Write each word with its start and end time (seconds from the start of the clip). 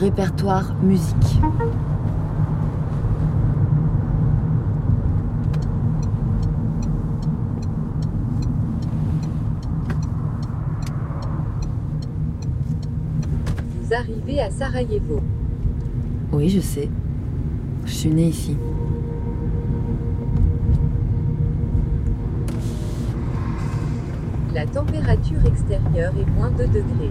Répertoire 0.00 0.74
musique. 0.82 1.14
Vous 13.80 13.94
arrivez 13.94 14.40
à 14.40 14.50
Sarajevo. 14.50 15.20
Oui, 16.32 16.48
je 16.48 16.60
sais. 16.60 16.90
Je 17.86 17.92
suis 17.92 18.10
née 18.10 18.28
ici. 18.28 18.56
La 24.52 24.66
température 24.66 25.44
extérieure 25.46 26.12
est 26.20 26.30
moins 26.36 26.50
2 26.50 26.66
degrés. 26.66 27.10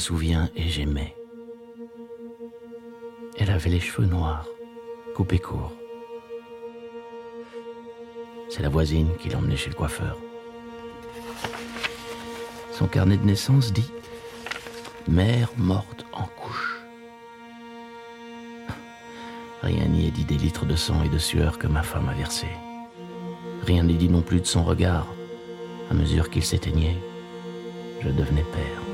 Souviens 0.00 0.50
et 0.56 0.68
j'aimais. 0.68 1.14
Elle 3.38 3.50
avait 3.50 3.70
les 3.70 3.80
cheveux 3.80 4.06
noirs, 4.06 4.48
coupés 5.14 5.38
courts. 5.38 5.72
C'est 8.48 8.62
la 8.62 8.68
voisine 8.68 9.10
qui 9.20 9.28
l'emmenait 9.28 9.56
chez 9.56 9.70
le 9.70 9.76
coiffeur. 9.76 10.18
Son 12.72 12.88
carnet 12.88 13.16
de 13.16 13.24
naissance 13.24 13.72
dit 13.72 13.92
Mère 15.06 15.50
morte 15.56 16.04
en 16.12 16.24
couche. 16.24 16.80
Rien 19.62 19.84
n'y 19.86 20.08
est 20.08 20.10
dit 20.10 20.24
des 20.24 20.38
litres 20.38 20.66
de 20.66 20.76
sang 20.76 21.02
et 21.04 21.08
de 21.08 21.18
sueur 21.18 21.58
que 21.58 21.66
ma 21.66 21.82
femme 21.82 22.08
a 22.08 22.14
versés. 22.14 22.56
Rien 23.62 23.82
n'est 23.82 23.94
dit 23.94 24.08
non 24.08 24.22
plus 24.22 24.40
de 24.40 24.46
son 24.46 24.64
regard. 24.64 25.06
À 25.90 25.94
mesure 25.94 26.30
qu'il 26.30 26.44
s'éteignait, 26.44 26.96
je 28.00 28.08
devenais 28.08 28.44
père. 28.52 28.89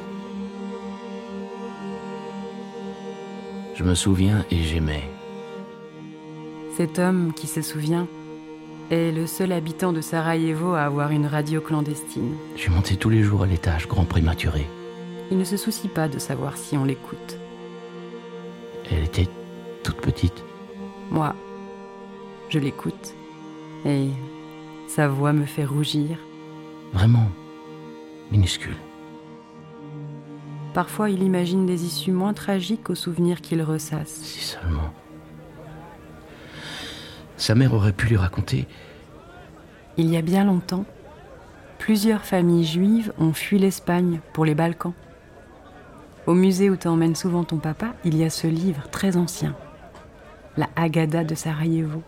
Je 3.76 3.84
me 3.84 3.94
souviens 3.94 4.44
et 4.50 4.62
j'aimais. 4.62 5.04
Cet 6.78 6.98
homme 6.98 7.34
qui 7.34 7.46
se 7.46 7.60
souvient 7.60 8.08
est 8.90 9.12
le 9.12 9.26
seul 9.26 9.52
habitant 9.52 9.92
de 9.92 10.00
Sarajevo 10.00 10.72
à 10.72 10.82
avoir 10.82 11.10
une 11.10 11.26
radio 11.26 11.60
clandestine. 11.60 12.36
Je 12.56 12.70
montais 12.70 12.96
tous 12.96 13.10
les 13.10 13.22
jours 13.22 13.42
à 13.42 13.46
l'étage, 13.46 13.86
grand 13.86 14.06
prématuré. 14.06 14.66
Il 15.30 15.36
ne 15.36 15.44
se 15.44 15.58
soucie 15.58 15.88
pas 15.88 16.08
de 16.08 16.18
savoir 16.18 16.56
si 16.56 16.78
on 16.78 16.84
l'écoute. 16.84 17.36
Elle 18.90 19.04
était 19.04 19.28
toute 19.82 20.00
petite. 20.00 20.42
Moi, 21.10 21.34
je 22.48 22.58
l'écoute. 22.58 23.14
Et 23.84 24.08
sa 24.88 25.06
voix 25.06 25.34
me 25.34 25.44
fait 25.44 25.66
rougir. 25.66 26.16
Vraiment 26.94 27.28
minuscule. 28.30 28.76
Parfois, 30.76 31.08
il 31.08 31.22
imagine 31.22 31.64
des 31.64 31.86
issues 31.86 32.12
moins 32.12 32.34
tragiques 32.34 32.90
aux 32.90 32.94
souvenirs 32.94 33.40
qu'il 33.40 33.62
ressasse. 33.62 34.10
Si 34.10 34.44
seulement. 34.44 34.92
Sa 37.38 37.54
mère 37.54 37.72
aurait 37.72 37.94
pu 37.94 38.08
lui 38.08 38.18
raconter. 38.18 38.68
Il 39.96 40.10
y 40.10 40.18
a 40.18 40.20
bien 40.20 40.44
longtemps, 40.44 40.84
plusieurs 41.78 42.26
familles 42.26 42.66
juives 42.66 43.10
ont 43.18 43.32
fui 43.32 43.58
l'Espagne 43.58 44.20
pour 44.34 44.44
les 44.44 44.54
Balkans. 44.54 44.92
Au 46.26 46.34
musée 46.34 46.68
où 46.68 46.76
t'emmène 46.76 47.16
souvent 47.16 47.44
ton 47.44 47.56
papa, 47.56 47.94
il 48.04 48.14
y 48.14 48.24
a 48.24 48.28
ce 48.28 48.46
livre 48.46 48.90
très 48.90 49.16
ancien, 49.16 49.56
La 50.58 50.68
Haggadah 50.76 51.24
de 51.24 51.34
Sarajevo. 51.34 52.02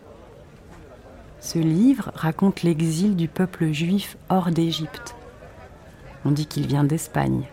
Ce 1.39 1.57
livre 1.57 2.11
raconte 2.13 2.61
l'exil 2.61 3.15
du 3.15 3.29
peuple 3.29 3.71
juif 3.71 4.15
hors 4.29 4.51
d'Égypte. 4.51 5.15
On 6.23 6.29
dit 6.29 6.45
qu'il 6.45 6.67
vient 6.67 6.83
d'Espagne. 6.83 7.47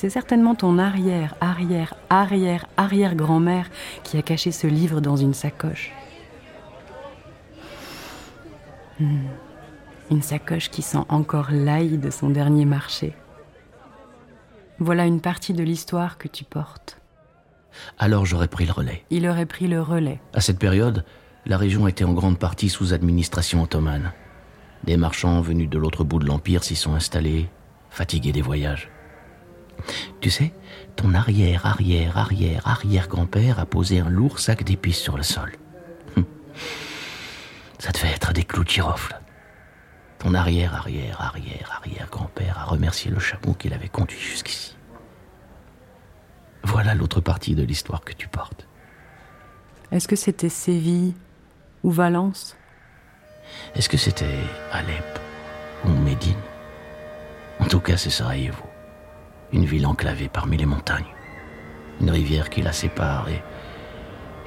C'est 0.00 0.08
certainement 0.08 0.54
ton 0.54 0.78
arrière, 0.78 1.34
arrière, 1.42 1.92
arrière, 2.08 2.64
arrière-grand-mère 2.78 3.68
qui 4.02 4.16
a 4.16 4.22
caché 4.22 4.50
ce 4.50 4.66
livre 4.66 5.02
dans 5.02 5.18
une 5.18 5.34
sacoche. 5.34 5.92
Hmm. 8.98 9.26
Une 10.10 10.22
sacoche 10.22 10.70
qui 10.70 10.80
sent 10.80 11.04
encore 11.10 11.48
l'ail 11.50 11.98
de 11.98 12.08
son 12.08 12.30
dernier 12.30 12.64
marché. 12.64 13.14
Voilà 14.78 15.04
une 15.04 15.20
partie 15.20 15.52
de 15.52 15.62
l'histoire 15.62 16.16
que 16.16 16.28
tu 16.28 16.44
portes. 16.44 16.96
Alors 17.98 18.24
j'aurais 18.24 18.48
pris 18.48 18.64
le 18.64 18.72
relais. 18.72 19.04
Il 19.10 19.28
aurait 19.28 19.44
pris 19.44 19.68
le 19.68 19.82
relais. 19.82 20.18
À 20.32 20.40
cette 20.40 20.58
période, 20.58 21.04
la 21.44 21.58
région 21.58 21.86
était 21.86 22.04
en 22.04 22.14
grande 22.14 22.38
partie 22.38 22.70
sous 22.70 22.94
administration 22.94 23.62
ottomane. 23.62 24.12
Des 24.82 24.96
marchands 24.96 25.42
venus 25.42 25.68
de 25.68 25.76
l'autre 25.76 26.04
bout 26.04 26.20
de 26.20 26.26
l'Empire 26.26 26.64
s'y 26.64 26.74
sont 26.74 26.94
installés, 26.94 27.50
fatigués 27.90 28.32
des 28.32 28.40
voyages. 28.40 28.90
Tu 30.20 30.30
sais, 30.30 30.52
ton 30.96 31.14
arrière, 31.14 31.66
arrière, 31.66 32.16
arrière, 32.16 32.66
arrière-grand-père 32.66 33.58
a 33.58 33.66
posé 33.66 34.00
un 34.00 34.08
lourd 34.08 34.38
sac 34.38 34.64
d'épices 34.64 34.98
sur 34.98 35.16
le 35.16 35.22
sol. 35.22 35.52
Hum. 36.16 36.24
Ça 37.78 37.90
devait 37.92 38.10
être 38.10 38.32
des 38.32 38.44
clous 38.44 38.64
de 38.64 38.68
girofle. 38.68 39.18
Ton 40.18 40.34
arrière, 40.34 40.74
arrière, 40.74 41.20
arrière, 41.20 41.80
arrière-grand-père 41.80 42.58
a 42.58 42.64
remercié 42.64 43.10
le 43.10 43.18
chameau 43.18 43.54
qui 43.54 43.68
l'avait 43.70 43.88
conduit 43.88 44.18
jusqu'ici. 44.18 44.76
Voilà 46.62 46.94
l'autre 46.94 47.20
partie 47.20 47.54
de 47.54 47.62
l'histoire 47.62 48.02
que 48.02 48.12
tu 48.12 48.28
portes. 48.28 48.68
Est-ce 49.92 50.06
que 50.06 50.16
c'était 50.16 50.50
Séville 50.50 51.14
ou 51.82 51.90
Valence? 51.90 52.56
Est-ce 53.74 53.88
que 53.88 53.96
c'était 53.96 54.38
Alep 54.72 55.18
ou 55.84 55.88
Médine? 55.88 56.36
En 57.58 57.64
tout 57.64 57.80
cas, 57.80 57.96
c'est 57.96 58.10
Sarajevo. 58.10 58.69
Une 59.52 59.64
ville 59.64 59.86
enclavée 59.86 60.28
parmi 60.28 60.56
les 60.56 60.66
montagnes. 60.66 61.12
Une 62.00 62.10
rivière 62.10 62.50
qui 62.50 62.62
la 62.62 62.72
sépare 62.72 63.28
et 63.28 63.42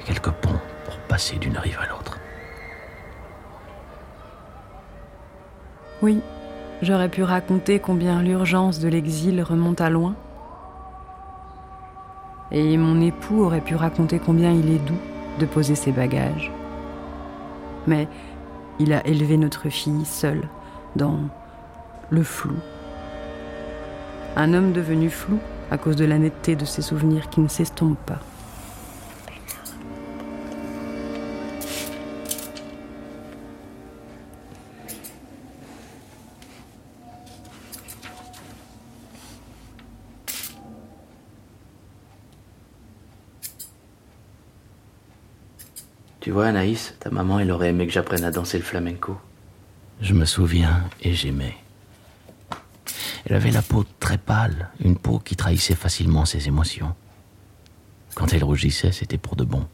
quelques 0.06 0.30
ponts 0.30 0.60
pour 0.86 0.96
passer 1.08 1.36
d'une 1.36 1.58
rive 1.58 1.78
à 1.80 1.86
l'autre. 1.88 2.18
Oui, 6.00 6.20
j'aurais 6.80 7.10
pu 7.10 7.22
raconter 7.22 7.80
combien 7.80 8.22
l'urgence 8.22 8.80
de 8.80 8.88
l'exil 8.88 9.42
remonte 9.42 9.80
à 9.80 9.90
loin. 9.90 10.14
Et 12.50 12.76
mon 12.76 13.00
époux 13.00 13.44
aurait 13.44 13.60
pu 13.60 13.74
raconter 13.74 14.18
combien 14.18 14.52
il 14.52 14.70
est 14.70 14.86
doux 14.86 14.98
de 15.38 15.46
poser 15.46 15.74
ses 15.74 15.92
bagages. 15.92 16.50
Mais 17.86 18.08
il 18.78 18.92
a 18.92 19.06
élevé 19.06 19.36
notre 19.36 19.68
fille 19.68 20.04
seul, 20.04 20.48
dans 20.96 21.18
le 22.10 22.22
flou. 22.22 22.56
Un 24.36 24.52
homme 24.52 24.72
devenu 24.72 25.10
flou 25.10 25.38
à 25.70 25.78
cause 25.78 25.96
de 25.96 26.04
la 26.04 26.18
netteté 26.18 26.56
de 26.56 26.64
ses 26.64 26.82
souvenirs 26.82 27.30
qui 27.30 27.40
ne 27.40 27.48
s'estompent 27.48 27.96
pas. 28.04 28.20
Tu 46.20 46.30
vois, 46.30 46.46
Anaïs, 46.46 46.96
ta 47.00 47.10
maman, 47.10 47.38
elle 47.38 47.50
aurait 47.52 47.68
aimé 47.68 47.86
que 47.86 47.92
j'apprenne 47.92 48.24
à 48.24 48.30
danser 48.30 48.56
le 48.56 48.64
flamenco. 48.64 49.16
Je 50.00 50.14
me 50.14 50.24
souviens 50.24 50.82
et 51.02 51.12
j'aimais. 51.12 51.54
Elle 53.26 53.36
avait 53.36 53.50
la 53.50 53.62
peau 53.62 53.84
très 54.00 54.18
pâle, 54.18 54.70
une 54.80 54.96
peau 54.96 55.18
qui 55.18 55.34
trahissait 55.36 55.74
facilement 55.74 56.24
ses 56.24 56.46
émotions. 56.48 56.94
Quand 58.14 58.32
elle 58.32 58.44
rougissait, 58.44 58.92
c'était 58.92 59.18
pour 59.18 59.34
de 59.36 59.44
bon. 59.44 59.66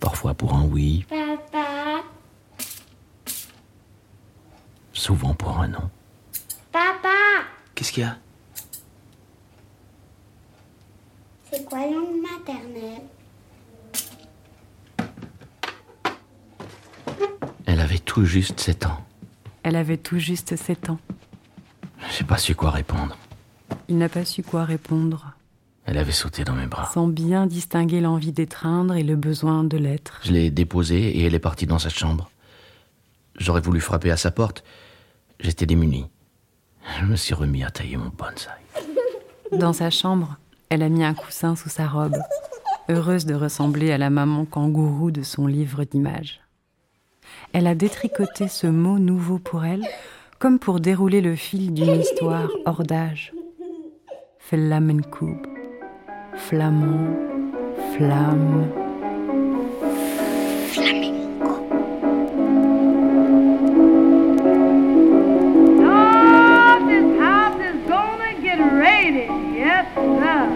Parfois 0.00 0.34
pour 0.34 0.54
un 0.54 0.64
oui, 0.64 1.06
Papa, 1.08 2.02
souvent 4.92 5.32
pour 5.34 5.58
un 5.60 5.68
non. 5.68 5.90
papa, 6.72 7.08
Qu'est-ce 7.74 7.92
qu'il 7.92 8.02
y 8.02 8.06
a? 8.06 8.18
C'est 11.50 11.64
quoi 11.64 11.78
la 11.80 11.86
langue 11.92 12.20
maternelle? 12.20 13.02
Elle 17.64 17.80
avait 17.80 17.98
tout 17.98 18.24
juste 18.24 18.60
sept 18.60 18.84
ans. 18.86 19.04
Elle 19.62 19.76
avait 19.76 19.96
tout 19.96 20.18
juste 20.18 20.56
sept 20.56 20.90
ans. 20.90 20.98
J'ai 22.16 22.24
pas 22.24 22.38
su 22.38 22.54
quoi 22.54 22.70
répondre. 22.70 23.16
Il 23.88 23.98
n'a 23.98 24.08
pas 24.08 24.24
su 24.24 24.42
quoi 24.42 24.64
répondre, 24.64 25.32
Elle 25.84 25.98
avait 25.98 26.12
sauté 26.12 26.44
dans 26.44 26.54
mes 26.54 26.66
bras. 26.66 26.90
sans 26.92 27.08
bien 27.08 27.46
distinguer 27.46 28.00
l'envie 28.00 28.32
d'étreindre 28.32 28.94
et 28.94 29.02
le 29.02 29.16
besoin 29.16 29.64
de 29.64 29.76
l'être. 29.76 30.20
Je 30.24 30.32
l'ai 30.32 30.50
déposée 30.50 31.18
et 31.18 31.24
elle 31.24 31.34
est 31.34 31.38
partie 31.40 31.66
dans 31.66 31.78
sa 31.78 31.88
chambre. 31.88 32.30
J'aurais 33.38 33.60
voulu 33.60 33.80
frapper 33.80 34.10
à 34.10 34.16
sa 34.16 34.30
porte, 34.30 34.64
j'étais 35.40 35.66
démuni. 35.66 36.06
Je 37.00 37.04
me 37.04 37.16
suis 37.16 37.34
remis 37.34 37.64
à 37.64 37.70
tailler 37.70 37.96
mon 37.96 38.10
bonsaï. 38.16 38.54
Dans 39.52 39.72
sa 39.72 39.90
chambre, 39.90 40.36
elle 40.70 40.82
a 40.82 40.88
mis 40.88 41.04
un 41.04 41.14
coussin 41.14 41.54
sous 41.56 41.68
sa 41.68 41.86
robe, 41.86 42.16
heureuse 42.88 43.26
de 43.26 43.34
ressembler 43.34 43.92
à 43.92 43.98
la 43.98 44.10
maman 44.10 44.44
kangourou 44.44 45.10
de 45.10 45.22
son 45.22 45.46
livre 45.46 45.84
d'images. 45.84 46.40
Elle 47.52 47.66
a 47.66 47.74
détricoté 47.74 48.48
ce 48.48 48.66
mot 48.66 48.98
nouveau 48.98 49.38
pour 49.38 49.64
elle, 49.64 49.84
comme 50.46 50.60
pour 50.60 50.78
dérouler 50.78 51.22
le 51.22 51.34
fil 51.34 51.74
d'une 51.74 51.98
histoire 51.98 52.48
hors 52.66 52.84
d'âge. 52.84 53.32
Flamencoub, 54.38 55.42
flamand, 56.36 57.16
flamme. 57.92 58.68
Oh, 65.82 66.78
this 66.86 67.08
house 67.18 67.58
is 67.60 67.78
gonna 67.88 68.32
get 68.40 68.60
raided. 68.72 69.28
Yes, 69.52 69.84
sir. 69.96 70.46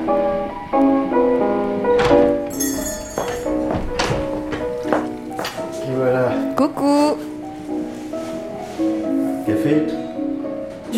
Et 5.82 5.94
voilà. 5.96 6.30
Coucou 6.56 7.19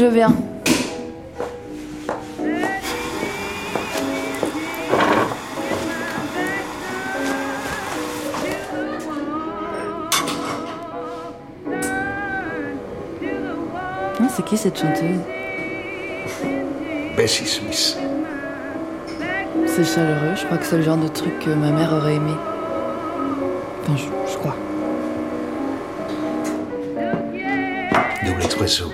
Je 0.03 0.09
viens. 0.09 0.35
Ah, 14.19 14.29
C'est 14.29 14.45
qui 14.45 14.57
cette 14.57 14.77
chanteuse? 14.77 15.21
Bessie 17.17 17.47
Smith. 17.47 17.97
C'est 19.67 19.85
chaleureux, 19.85 20.35
je 20.35 20.45
crois 20.47 20.59
que 20.59 20.65
c'est 20.65 20.79
le 20.79 20.83
genre 20.83 20.97
de 20.97 21.07
truc 21.07 21.39
que 21.39 21.51
ma 21.51 21.71
mère 21.71 21.93
aurait 21.93 22.17
aimé. 22.17 22.33
Enfin, 23.83 23.97
je, 23.97 24.33
je 24.33 24.37
crois. 24.37 24.57
Double 28.27 28.43
expresso. 28.43 28.87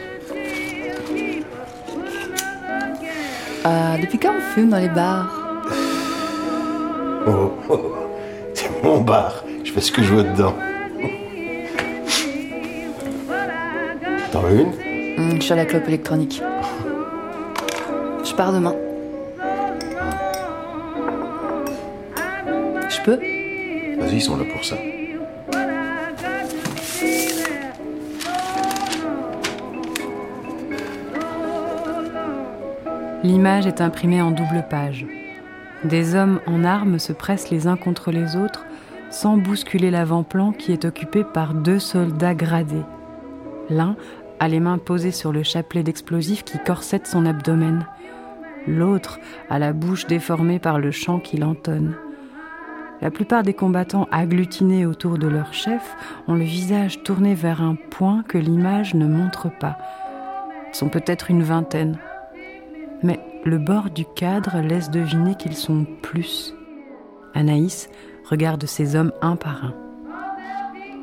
Ah, 3.71 3.99
depuis 4.01 4.19
quand 4.19 4.33
on 4.35 4.41
fume 4.55 4.71
dans 4.71 4.79
les 4.79 4.89
bars? 4.89 5.31
Oh, 7.27 7.53
oh, 7.69 7.69
oh. 7.69 7.95
c'est 8.55 8.83
mon 8.83 9.03
bar. 9.03 9.45
Je 9.63 9.71
fais 9.71 9.83
ce 9.83 9.93
que 9.93 10.03
je 10.03 10.15
veux 10.15 10.23
dedans. 10.25 10.55
T'en 14.33 14.41
veux 14.41 14.61
une? 14.61 15.19
Hum, 15.19 15.37
Je 15.37 15.43
suis 15.43 15.53
à 15.53 15.57
la 15.57 15.67
clope 15.67 15.87
électronique. 15.87 16.43
Je 18.25 18.33
pars 18.33 18.55
demain. 18.55 18.75
Je 22.89 23.03
peux? 23.05 23.17
Vas-y, 24.01 24.15
ils 24.15 24.23
sont 24.23 24.39
là 24.39 24.45
pour 24.51 24.65
ça. 24.65 24.77
L'image 33.25 33.67
est 33.67 33.81
imprimée 33.81 34.23
en 34.23 34.31
double 34.31 34.65
page. 34.71 35.05
Des 35.83 36.15
hommes 36.15 36.41
en 36.47 36.63
armes 36.63 37.01
se 37.01 37.13
pressent 37.13 37.51
les 37.51 37.67
uns 37.67 37.77
contre 37.77 38.13
les 38.13 38.37
autres 38.37 38.65
sans 39.11 39.37
bousculer 39.37 39.91
l'avant-plan 39.91 40.53
qui 40.53 40.73
est 40.73 40.85
occupé 40.85 41.25
par 41.25 41.55
deux 41.55 41.81
soldats 41.81 42.35
gradés. 42.35 42.85
L'un 43.71 43.97
a 44.39 44.47
les 44.47 44.61
mains 44.61 44.79
posées 44.79 45.11
sur 45.11 45.33
le 45.33 45.43
chapelet 45.43 45.83
d'explosifs 45.83 46.45
qui 46.45 46.59
corsette 46.59 47.09
son 47.09 47.27
abdomen. 47.27 47.87
L'autre 48.69 49.19
a 49.51 49.59
la 49.59 49.73
bouche 49.73 50.07
déformée 50.07 50.61
par 50.61 50.79
le 50.79 50.93
chant 50.93 51.19
qu'il 51.19 51.43
entonne. 51.43 51.97
La 53.01 53.11
plupart 53.11 53.43
des 53.43 53.55
combattants 53.55 54.09
agglutinés 54.13 54.87
autour 54.87 55.19
de 55.19 55.27
leur 55.27 55.53
chef 55.53 55.97
ont 56.29 56.35
le 56.35 56.45
visage 56.45 57.03
tourné 57.03 57.35
vers 57.35 57.63
un 57.63 57.77
point 57.91 58.23
que 58.29 58.39
l'image 58.39 58.95
ne 58.95 59.07
montre 59.07 59.49
pas. 59.59 59.77
Ils 60.69 60.77
sont 60.77 60.89
peut-être 60.89 61.31
une 61.31 61.43
vingtaine. 61.43 61.99
Mais 63.03 63.21
le 63.45 63.59
bord 63.59 63.91
du 63.91 64.05
cadre 64.05 64.59
laisse 64.61 64.91
deviner 64.91 65.35
qu'ils 65.37 65.55
sont 65.57 65.87
plus. 66.03 66.55
Anaïs 67.35 67.89
regarde 68.29 68.67
ces 68.67 68.97
hommes 68.97 69.13
un 69.23 69.37
par 69.37 69.65
un. 69.65 69.75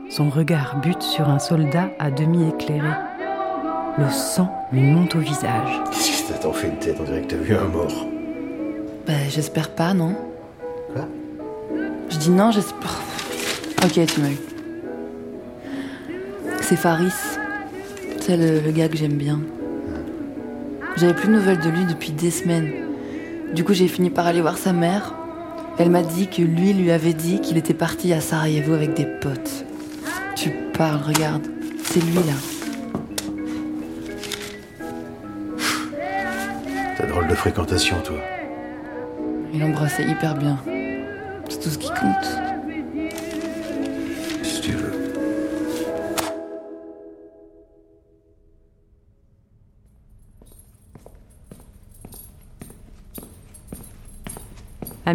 Son 0.09 0.29
regard 0.29 0.79
bute 0.81 1.01
sur 1.01 1.29
un 1.29 1.39
soldat 1.39 1.89
à 1.99 2.11
demi 2.11 2.47
éclairé. 2.47 2.89
Le 3.97 4.09
sang 4.09 4.53
lui 4.71 4.81
monte 4.81 5.15
au 5.15 5.19
visage. 5.19 5.81
Qu'est-ce 5.91 6.33
que 6.33 6.41
t'as 6.41 6.51
fait 6.51 6.67
une 6.67 6.77
tête? 6.77 6.97
On 6.99 7.03
dirait 7.03 7.21
que 7.21 7.27
t'as 7.27 7.37
vu 7.37 7.55
un 7.55 7.65
mort. 7.65 8.07
Bah, 9.07 9.13
j'espère 9.29 9.69
pas, 9.73 9.93
non 9.93 10.15
Quoi? 10.93 11.05
Je 12.09 12.17
dis 12.17 12.29
non, 12.29 12.51
j'espère. 12.51 13.01
Ok, 13.83 13.93
tu 14.05 14.21
m'as 14.21 14.29
eu. 14.29 14.37
C'est 16.61 16.75
Faris. 16.75 17.13
C'est 18.19 18.37
le, 18.37 18.59
le 18.59 18.71
gars 18.71 18.89
que 18.89 18.97
j'aime 18.97 19.13
bien. 19.13 19.39
J'avais 20.97 21.13
plus 21.13 21.27
de 21.27 21.33
nouvelles 21.33 21.59
de 21.59 21.69
lui 21.69 21.85
depuis 21.85 22.11
des 22.11 22.31
semaines. 22.31 22.71
Du 23.53 23.65
coup, 23.65 23.73
j'ai 23.73 23.89
fini 23.89 24.09
par 24.09 24.27
aller 24.27 24.41
voir 24.41 24.57
sa 24.57 24.71
mère. 24.71 25.13
Elle 25.77 25.89
m'a 25.89 26.03
dit 26.03 26.27
que 26.27 26.41
lui 26.41 26.71
lui 26.71 26.91
avait 26.91 27.13
dit 27.13 27.41
qu'il 27.41 27.57
était 27.57 27.73
parti 27.73 28.13
à 28.13 28.21
Sarajevo 28.21 28.73
avec 28.73 28.93
des 28.93 29.05
potes. 29.05 29.65
Tu 30.35 30.51
parles, 30.77 31.01
regarde. 31.05 31.45
C'est 31.83 31.99
lui 31.99 32.15
là. 32.15 32.33
T'as 36.97 37.05
drôle 37.07 37.27
de 37.27 37.35
fréquentation, 37.35 37.97
toi. 38.01 38.17
Il 39.53 39.63
embrassait 39.63 40.03
hyper 40.03 40.35
bien. 40.35 40.57
C'est 41.49 41.59
tout 41.59 41.69
ce 41.69 41.77
qui 41.77 41.89
compte. 41.89 42.44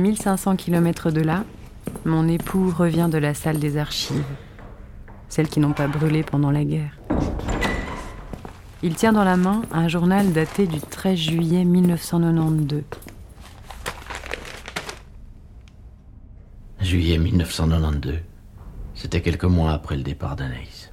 1500 0.01 0.57
km 0.57 1.11
de 1.11 1.21
là, 1.21 1.45
mon 2.05 2.27
époux 2.29 2.73
revient 2.77 3.09
de 3.11 3.19
la 3.19 3.35
salle 3.35 3.59
des 3.59 3.77
archives, 3.77 4.25
celles 5.29 5.49
qui 5.49 5.61
n'ont 5.61 5.73
pas 5.73 5.87
brûlé 5.87 6.23
pendant 6.23 6.51
la 6.51 6.65
guerre. 6.65 6.99
Il 8.83 8.95
tient 8.95 9.13
dans 9.13 9.25
la 9.25 9.37
main 9.37 9.63
un 9.73 9.89
journal 9.89 10.33
daté 10.33 10.67
du 10.67 10.81
13 10.81 11.19
juillet 11.19 11.65
1992. 11.65 12.83
Juillet 16.81 17.19
1992. 17.19 18.21
C'était 18.95 19.21
quelques 19.21 19.45
mois 19.45 19.73
après 19.73 19.97
le 19.97 20.03
départ 20.03 20.35
d'Anaïs. 20.35 20.91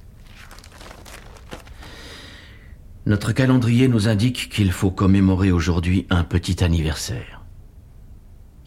Notre 3.06 3.32
calendrier 3.32 3.88
nous 3.88 4.06
indique 4.06 4.50
qu'il 4.50 4.70
faut 4.70 4.90
commémorer 4.90 5.50
aujourd'hui 5.50 6.06
un 6.10 6.24
petit 6.24 6.62
anniversaire. 6.62 7.37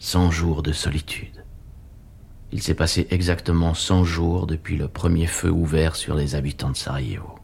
100 0.04 0.32
jours 0.32 0.64
de 0.64 0.72
solitude. 0.72 1.44
Il 2.50 2.60
s'est 2.60 2.74
passé 2.74 3.06
exactement 3.10 3.72
100 3.72 4.02
jours 4.02 4.48
depuis 4.48 4.76
le 4.76 4.88
premier 4.88 5.28
feu 5.28 5.48
ouvert 5.48 5.94
sur 5.94 6.16
les 6.16 6.34
habitants 6.34 6.70
de 6.70 6.76
Sarajevo. 6.76 7.38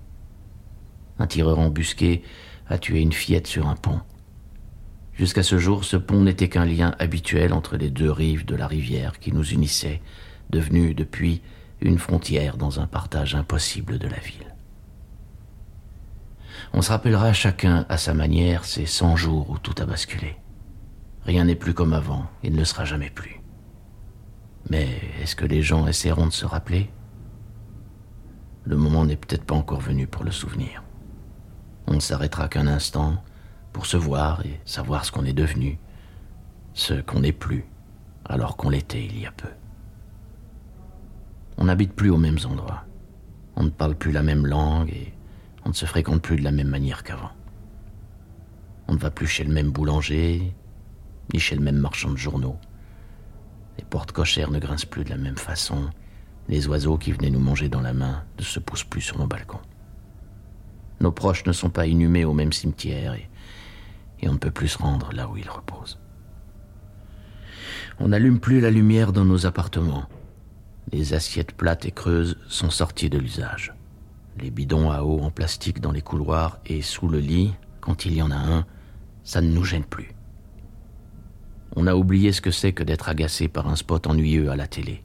Un 1.21 1.29
tireur 1.29 1.61
embusqué 1.61 2.25
a 2.69 2.77
tué 2.77 3.01
une 3.01 3.13
fillette 3.13 3.47
sur 3.47 3.69
un 3.69 3.77
pont. 3.77 4.01
Jusqu'à 5.15 5.45
ce 5.45 5.57
jour, 5.57 5.85
ce 5.85 5.97
pont 5.97 6.23
n'était 6.23 6.49
qu'un 6.49 6.65
lien 6.65 6.97
habituel 6.99 7.53
entre 7.53 7.77
les 7.77 7.91
deux 7.91 8.11
rives 8.11 8.45
de 8.45 8.57
la 8.57 8.67
rivière 8.67 9.21
qui 9.21 9.31
nous 9.31 9.49
unissait, 9.53 10.03
devenu 10.51 10.95
depuis 10.95 11.43
une 11.81 11.99
frontière 11.99 12.57
dans 12.57 12.81
un 12.81 12.89
partage 12.89 13.37
impossible 13.37 14.01
de 14.01 14.09
la 14.09 14.19
ville. 14.19 14.53
On 16.73 16.83
se 16.83 16.91
rappellera 16.91 17.33
chacun 17.33 17.87
à 17.89 17.99
sa 17.99 18.15
manière 18.15 18.65
ces 18.65 18.85
100 18.85 19.15
jours 19.15 19.49
où 19.49 19.59
tout 19.59 19.77
a 19.81 19.87
basculé. 19.87 20.35
Rien 21.29 21.45
n'est 21.45 21.57
plus 21.57 21.75
comme 21.75 21.93
avant 21.93 22.25
et 22.43 22.49
ne 22.49 22.65
sera 22.65 22.87
jamais 22.87 23.11
plus. 23.11 23.43
Mais 24.71 24.89
est-ce 25.21 25.37
que 25.37 25.45
les 25.45 25.61
gens 25.61 25.87
essaieront 25.87 26.25
de 26.25 26.33
se 26.33 26.47
rappeler? 26.47 26.91
Le 28.65 28.79
moment 28.79 29.05
n'est 29.05 29.17
peut-être 29.17 29.45
pas 29.45 29.55
encore 29.55 29.83
venu 29.83 30.07
pour 30.07 30.25
le 30.25 30.31
souvenir. 30.31 30.83
On 31.87 31.93
ne 31.93 32.01
s'arrêtera 32.01 32.49
qu'un 32.49 32.67
instant 32.67 33.23
pour 33.75 33.85
se 33.85 33.99
voir 33.99 34.41
et 34.47 34.59
savoir 34.65 35.05
ce 35.05 35.13
qu'on 35.13 35.27
est 35.27 35.35
devenu, 35.35 35.79
ce 36.73 36.95
qu'on 36.95 37.21
n'est 37.21 37.33
plus, 37.33 37.67
alors 38.25 38.57
qu'on 38.57 38.71
l'était 38.71 39.05
il 39.05 39.21
y 39.21 39.27
a 39.27 39.33
peu. 39.33 39.51
On 41.59 41.65
n'habite 41.65 41.93
plus 41.93 42.09
aux 42.09 42.17
mêmes 42.17 42.39
endroits. 42.47 42.85
On 43.55 43.65
ne 43.65 43.69
parle 43.69 43.97
plus 43.97 44.13
la 44.13 44.23
même 44.23 44.47
langue 44.47 44.89
et 44.89 45.13
on 45.67 45.69
ne 45.69 45.75
se 45.75 45.85
fréquente 45.85 46.23
plus 46.23 46.37
de 46.37 46.45
la 46.45 46.53
même 46.53 46.69
manière 46.69 47.05
qu'avant. 47.05 47.33
On 48.89 48.95
ne 48.95 48.99
va 48.99 49.11
plus 49.11 49.27
chez 49.27 49.45
le 49.45 49.53
même 49.53 49.71
boulanger, 49.71 50.55
ni 51.33 51.41
chez 51.41 51.55
le 51.55 51.63
même 51.63 51.79
marchand 51.79 52.11
de 52.11 52.17
journaux. 52.17 52.59
Les 53.79 53.85
portes 53.85 54.13
cochères 54.13 54.51
ne 54.51 54.59
grincent 54.59 54.87
plus 54.87 55.05
de 55.05 55.11
la 55.11 55.17
même 55.17 55.37
façon. 55.37 55.91
Les 56.49 56.67
oiseaux 56.67 56.99
qui 56.99 57.13
venaient 57.13 57.31
nous 57.31 57.39
manger 57.41 57.69
dans 57.69 57.81
la 57.81 57.93
main 57.93 58.25
ne 58.39 58.45
se 58.45 58.59
poussent 58.59 58.85
plus 58.85 59.03
sur 59.03 59.19
nos 59.19 59.27
balcons. 59.27 59.61
Nos 61.01 61.13
proches 61.13 61.47
ne 61.47 61.53
sont 61.53 61.71
pas 61.71 61.87
inhumés 61.87 62.25
au 62.25 62.33
même 62.33 62.53
cimetière 62.53 63.15
et, 63.15 63.29
on 64.27 64.33
ne 64.33 64.39
peut 64.39 64.51
plus 64.51 64.69
se 64.69 64.79
rendre 64.79 65.13
là 65.13 65.29
où 65.29 65.37
ils 65.37 65.49
reposent. 65.49 65.99
On 68.01 68.09
n'allume 68.09 68.41
plus 68.41 68.61
la 68.61 68.71
lumière 68.71 69.13
dans 69.13 69.25
nos 69.25 69.47
appartements. 69.47 70.09
Les 70.91 71.15
assiettes 71.15 71.53
plates 71.53 71.85
et 71.85 71.93
creuses 71.93 72.37
sont 72.49 72.71
sorties 72.71 73.11
de 73.11 73.19
l'usage. 73.19 73.75
Les 74.41 74.51
bidons 74.51 74.91
à 74.91 75.03
eau 75.03 75.21
en 75.21 75.31
plastique 75.31 75.81
dans 75.81 75.93
les 75.93 76.03
couloirs 76.03 76.59
et 76.67 76.83
sous 76.83 77.09
le 77.09 77.21
lit, 77.21 77.55
quand 77.81 78.07
il 78.07 78.15
y 78.15 78.23
en 78.23 78.31
a 78.31 78.37
un, 78.37 78.67
ça 79.23 79.41
ne 79.41 79.53
nous 79.53 79.65
gêne 79.65 79.85
plus. 79.85 80.15
On 81.77 81.87
a 81.87 81.95
oublié 81.95 82.33
ce 82.33 82.41
que 82.41 82.51
c'est 82.51 82.73
que 82.73 82.83
d'être 82.83 83.09
agacé 83.09 83.49
par 83.49 83.69
un 83.69 83.77
spot 83.77 84.07
ennuyeux 84.07 84.51
à 84.51 84.57
la 84.57 84.67
télé. 84.67 85.05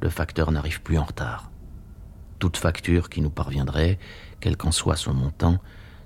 Le 0.00 0.08
facteur 0.08 0.50
n'arrive 0.52 0.82
plus 0.82 0.98
en 0.98 1.04
retard. 1.04 1.50
Toute 2.38 2.56
facture 2.56 3.10
qui 3.10 3.20
nous 3.20 3.30
parviendrait, 3.30 3.98
quel 4.40 4.56
qu'en 4.56 4.70
soit 4.70 4.96
son 4.96 5.12
montant, 5.12 5.58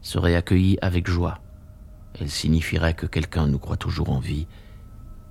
serait 0.03 0.35
accueillie 0.35 0.79
avec 0.83 1.09
joie. 1.09 1.41
Elle 2.19 2.31
signifierait 2.31 2.95
que 2.95 3.07
quelqu'un 3.07 3.47
nous 3.47 3.59
croit 3.59 3.77
toujours 3.77 4.11
en 4.11 4.19
vie 4.19 4.47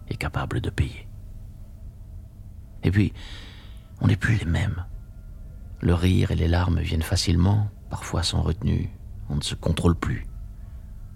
et 0.09 0.15
capable 0.15 0.61
de 0.61 0.69
payer. 0.69 1.07
Et 2.83 2.91
puis, 2.91 3.13
on 4.01 4.07
n'est 4.07 4.15
plus 4.15 4.35
les 4.35 4.45
mêmes. 4.45 4.85
Le 5.81 5.93
rire 5.93 6.31
et 6.31 6.35
les 6.35 6.47
larmes 6.47 6.79
viennent 6.79 7.01
facilement, 7.01 7.69
parfois 7.89 8.23
sans 8.23 8.41
retenue. 8.41 8.89
On 9.29 9.35
ne 9.35 9.41
se 9.41 9.55
contrôle 9.55 9.95
plus. 9.95 10.25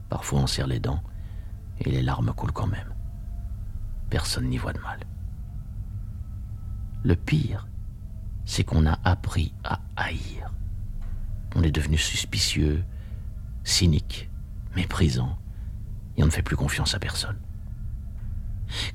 Parfois 0.10 0.39
on 0.39 0.48
serre 0.48 0.67
les 0.67 0.79
dents 0.79 1.01
et 1.79 1.91
les 1.91 2.01
larmes 2.01 2.34
coulent 2.34 2.51
quand 2.51 2.67
même. 2.67 2.97
Personne 4.10 4.48
n'y 4.48 4.58
voit 4.58 4.74
de 4.74 4.80
mal. 4.80 5.00
Le 7.04 7.16
pire, 7.16 7.68
c'est 8.46 8.64
qu'on 8.64 8.86
a 8.86 9.00
appris 9.04 9.54
à 9.64 9.82
haïr. 9.96 10.52
On 11.56 11.64
est 11.64 11.72
devenu 11.72 11.98
suspicieux, 11.98 12.84
cynique, 13.64 14.30
méprisant, 14.76 15.38
et 16.16 16.24
on 16.24 16.28
ne 16.28 16.32
fait 16.32 16.42
plus 16.42 16.56
confiance 16.56 16.96
à 16.96 17.00
personne. 17.00 17.38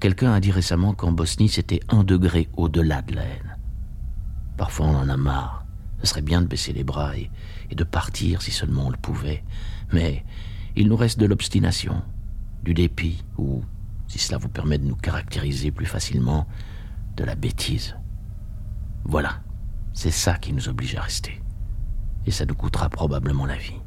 Quelqu'un 0.00 0.33
a 0.33 0.40
dit 0.40 0.50
récemment 0.50 0.95
qu'en 0.95 1.12
Bosnie, 1.12 1.49
c'était 1.49 1.81
un 1.88 2.04
degré 2.04 2.49
au-delà 2.57 3.02
de 3.02 3.14
la 3.14 3.23
haine. 3.23 3.57
Parfois, 4.57 4.87
on 4.87 4.97
en 4.97 5.09
a 5.09 5.16
marre. 5.16 5.64
Ce 6.02 6.09
serait 6.09 6.23
bien 6.23 6.42
de 6.42 6.47
baisser 6.47 6.73
les 6.73 6.85
bras 6.85 7.16
et, 7.16 7.31
et 7.71 7.75
de 7.75 7.85
partir 7.85 8.42
si 8.42 8.50
seulement 8.50 8.87
on 8.87 8.90
le 8.90 8.97
pouvait. 8.97 9.45
Mais 9.92 10.25
il 10.76 10.88
nous 10.88 10.97
reste 10.97 11.19
de 11.19 11.26
l'obstination, 11.26 12.02
du 12.62 12.75
dépit, 12.75 13.25
ou, 13.38 13.62
si 14.12 14.19
cela 14.19 14.37
vous 14.37 14.50
permet 14.50 14.76
de 14.76 14.85
nous 14.85 14.95
caractériser 14.95 15.71
plus 15.71 15.87
facilement, 15.87 16.47
de 17.16 17.25
la 17.25 17.35
bêtise. 17.35 17.97
Voilà, 19.04 19.40
c'est 19.95 20.11
ça 20.11 20.35
qui 20.35 20.52
nous 20.52 20.69
oblige 20.69 20.97
à 20.97 21.00
rester. 21.00 21.42
Et 22.26 22.31
ça 22.31 22.45
nous 22.45 22.54
coûtera 22.54 22.90
probablement 22.90 23.47
la 23.47 23.57
vie. 23.57 23.81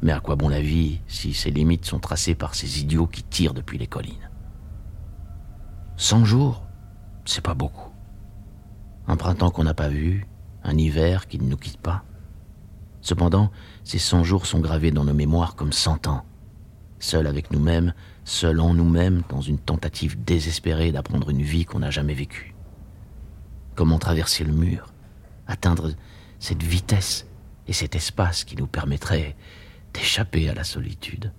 Mais 0.00 0.12
à 0.12 0.20
quoi 0.20 0.36
bon 0.36 0.48
la 0.48 0.62
vie 0.62 1.02
si 1.06 1.34
ses 1.34 1.50
limites 1.50 1.84
sont 1.84 1.98
tracées 1.98 2.34
par 2.34 2.54
ces 2.54 2.80
idiots 2.80 3.06
qui 3.06 3.22
tirent 3.22 3.52
depuis 3.52 3.76
les 3.76 3.86
collines? 3.86 4.30
Cent 5.98 6.24
jours, 6.24 6.64
c'est 7.26 7.44
pas 7.44 7.52
beaucoup. 7.52 7.90
Un 9.06 9.18
printemps 9.18 9.50
qu'on 9.50 9.64
n'a 9.64 9.74
pas 9.74 9.90
vu, 9.90 10.26
un 10.62 10.78
hiver 10.78 11.28
qui 11.28 11.38
ne 11.38 11.50
nous 11.50 11.58
quitte 11.58 11.76
pas. 11.76 12.04
Cependant, 13.02 13.50
ces 13.84 13.98
cent 13.98 14.24
jours 14.24 14.46
sont 14.46 14.60
gravés 14.60 14.92
dans 14.92 15.04
nos 15.04 15.12
mémoires 15.12 15.56
comme 15.56 15.74
cent 15.74 16.06
ans. 16.06 16.24
Seuls 17.00 17.26
avec 17.26 17.50
nous-mêmes, 17.50 17.92
seuls 18.24 18.60
en 18.60 18.74
nous-mêmes, 18.74 19.22
dans 19.28 19.40
une 19.40 19.58
tentative 19.58 20.22
désespérée 20.24 20.92
d'apprendre 20.92 21.30
une 21.30 21.42
vie 21.42 21.64
qu'on 21.64 21.80
n'a 21.80 21.90
jamais 21.90 22.14
vécue. 22.14 22.54
Comment 23.74 23.98
traverser 23.98 24.44
le 24.44 24.52
mur, 24.52 24.92
atteindre 25.46 25.92
cette 26.38 26.62
vitesse 26.62 27.26
et 27.66 27.72
cet 27.72 27.94
espace 27.94 28.44
qui 28.44 28.56
nous 28.56 28.66
permettrait 28.66 29.36
d'échapper 29.92 30.48
à 30.48 30.54
la 30.54 30.64
solitude. 30.64 31.32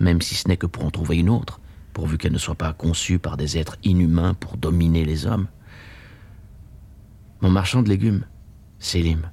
Même 0.00 0.20
si 0.20 0.34
ce 0.34 0.48
n'est 0.48 0.56
que 0.56 0.66
pour 0.66 0.84
en 0.84 0.90
trouver 0.90 1.18
une 1.18 1.30
autre, 1.30 1.60
pourvu 1.92 2.18
qu'elle 2.18 2.32
ne 2.32 2.38
soit 2.38 2.54
pas 2.54 2.72
conçue 2.72 3.18
par 3.18 3.36
des 3.36 3.56
êtres 3.56 3.76
inhumains 3.84 4.34
pour 4.34 4.56
dominer 4.56 5.04
les 5.04 5.26
hommes. 5.26 5.48
Mon 7.40 7.50
marchand 7.50 7.82
de 7.82 7.88
légumes, 7.88 8.26
Selim, 8.78 9.30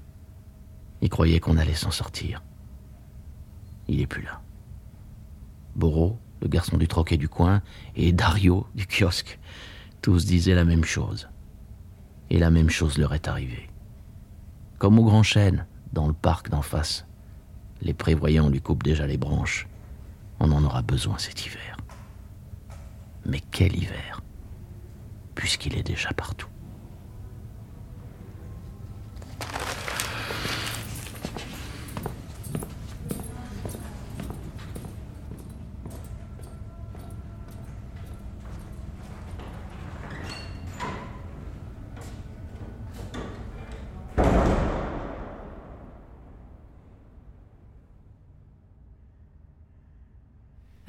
il 1.02 1.10
croyait 1.10 1.40
qu'on 1.40 1.58
allait 1.58 1.74
s'en 1.74 1.92
sortir. 1.92 2.44
Il 3.88 4.00
est 4.00 4.08
plus 4.08 4.22
là. 4.22 4.42
Boro, 5.76 6.20
le 6.42 6.48
garçon 6.48 6.78
du 6.78 6.88
troquet 6.88 7.18
du 7.18 7.30
coin, 7.30 7.62
et 7.96 8.12
Dario, 8.12 8.68
du 8.76 8.86
kiosque, 8.88 9.40
tous 10.02 10.26
disaient 10.26 10.56
la 10.56 10.66
même 10.66 10.84
chose. 10.84 11.30
Et 12.30 12.40
la 12.40 12.50
même 12.50 12.70
chose 12.70 12.98
leur 12.98 13.14
est 13.14 13.28
arrivée. 13.28 13.70
Comme 14.78 14.98
au 15.00 15.04
grand 15.04 15.24
chêne, 15.24 15.66
dans 15.94 16.08
le 16.08 16.14
parc 16.14 16.50
d'en 16.50 16.62
face, 16.62 17.06
les 17.82 17.94
prévoyants 17.94 18.50
lui 18.50 18.62
coupent 18.62 18.84
déjà 18.84 19.06
les 19.06 19.18
branches. 19.18 19.68
On 20.40 20.52
en 20.52 20.64
aura 20.64 20.82
besoin 20.82 21.18
cet 21.18 21.46
hiver. 21.46 21.78
Mais 23.26 23.42
quel 23.52 23.76
hiver 23.76 24.22
Puisqu'il 25.36 25.78
est 25.78 25.84
déjà 25.84 26.10
partout. 26.14 26.51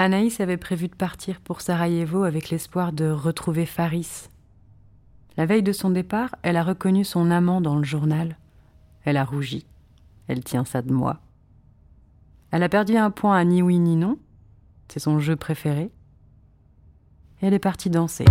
Anaïs 0.02 0.40
avait 0.40 0.56
prévu 0.56 0.88
de 0.88 0.96
partir 0.96 1.40
pour 1.40 1.60
Sarajevo 1.60 2.24
avec 2.24 2.50
l'espoir 2.50 2.92
de 2.92 3.08
retrouver 3.08 3.66
Faris. 3.66 4.28
La 5.36 5.46
veille 5.46 5.62
de 5.62 5.70
son 5.70 5.90
départ, 5.90 6.34
elle 6.42 6.56
a 6.56 6.64
reconnu 6.64 7.04
son 7.04 7.30
amant 7.30 7.60
dans 7.60 7.76
le 7.76 7.84
journal. 7.84 8.36
Elle 9.04 9.16
a 9.16 9.24
rougi. 9.24 9.64
Elle 10.26 10.42
tient 10.42 10.64
ça 10.64 10.82
de 10.82 10.92
moi. 10.92 11.20
Elle 12.50 12.64
a 12.64 12.68
perdu 12.68 12.96
un 12.96 13.12
point 13.12 13.36
à 13.36 13.44
ni 13.44 13.62
oui 13.62 13.78
ni 13.78 13.94
non. 13.94 14.18
C'est 14.88 14.98
son 14.98 15.20
jeu 15.20 15.36
préféré. 15.36 15.92
Elle 17.40 17.54
est 17.54 17.60
partie 17.60 17.88
danser. 17.88 18.24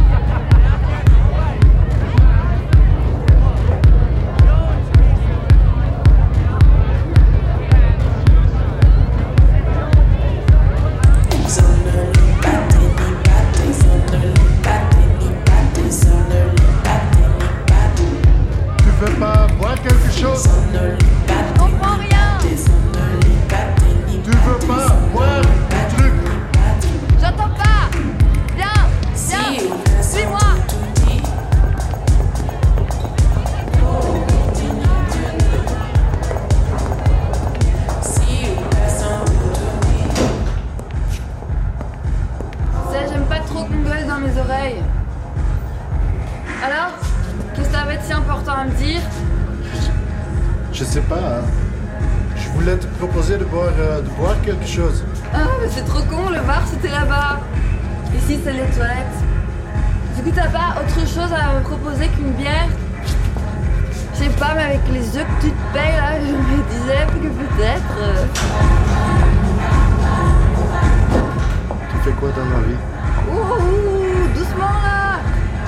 Ouh, 73.30 74.28
doucement 74.38 74.76
là 74.84 75.20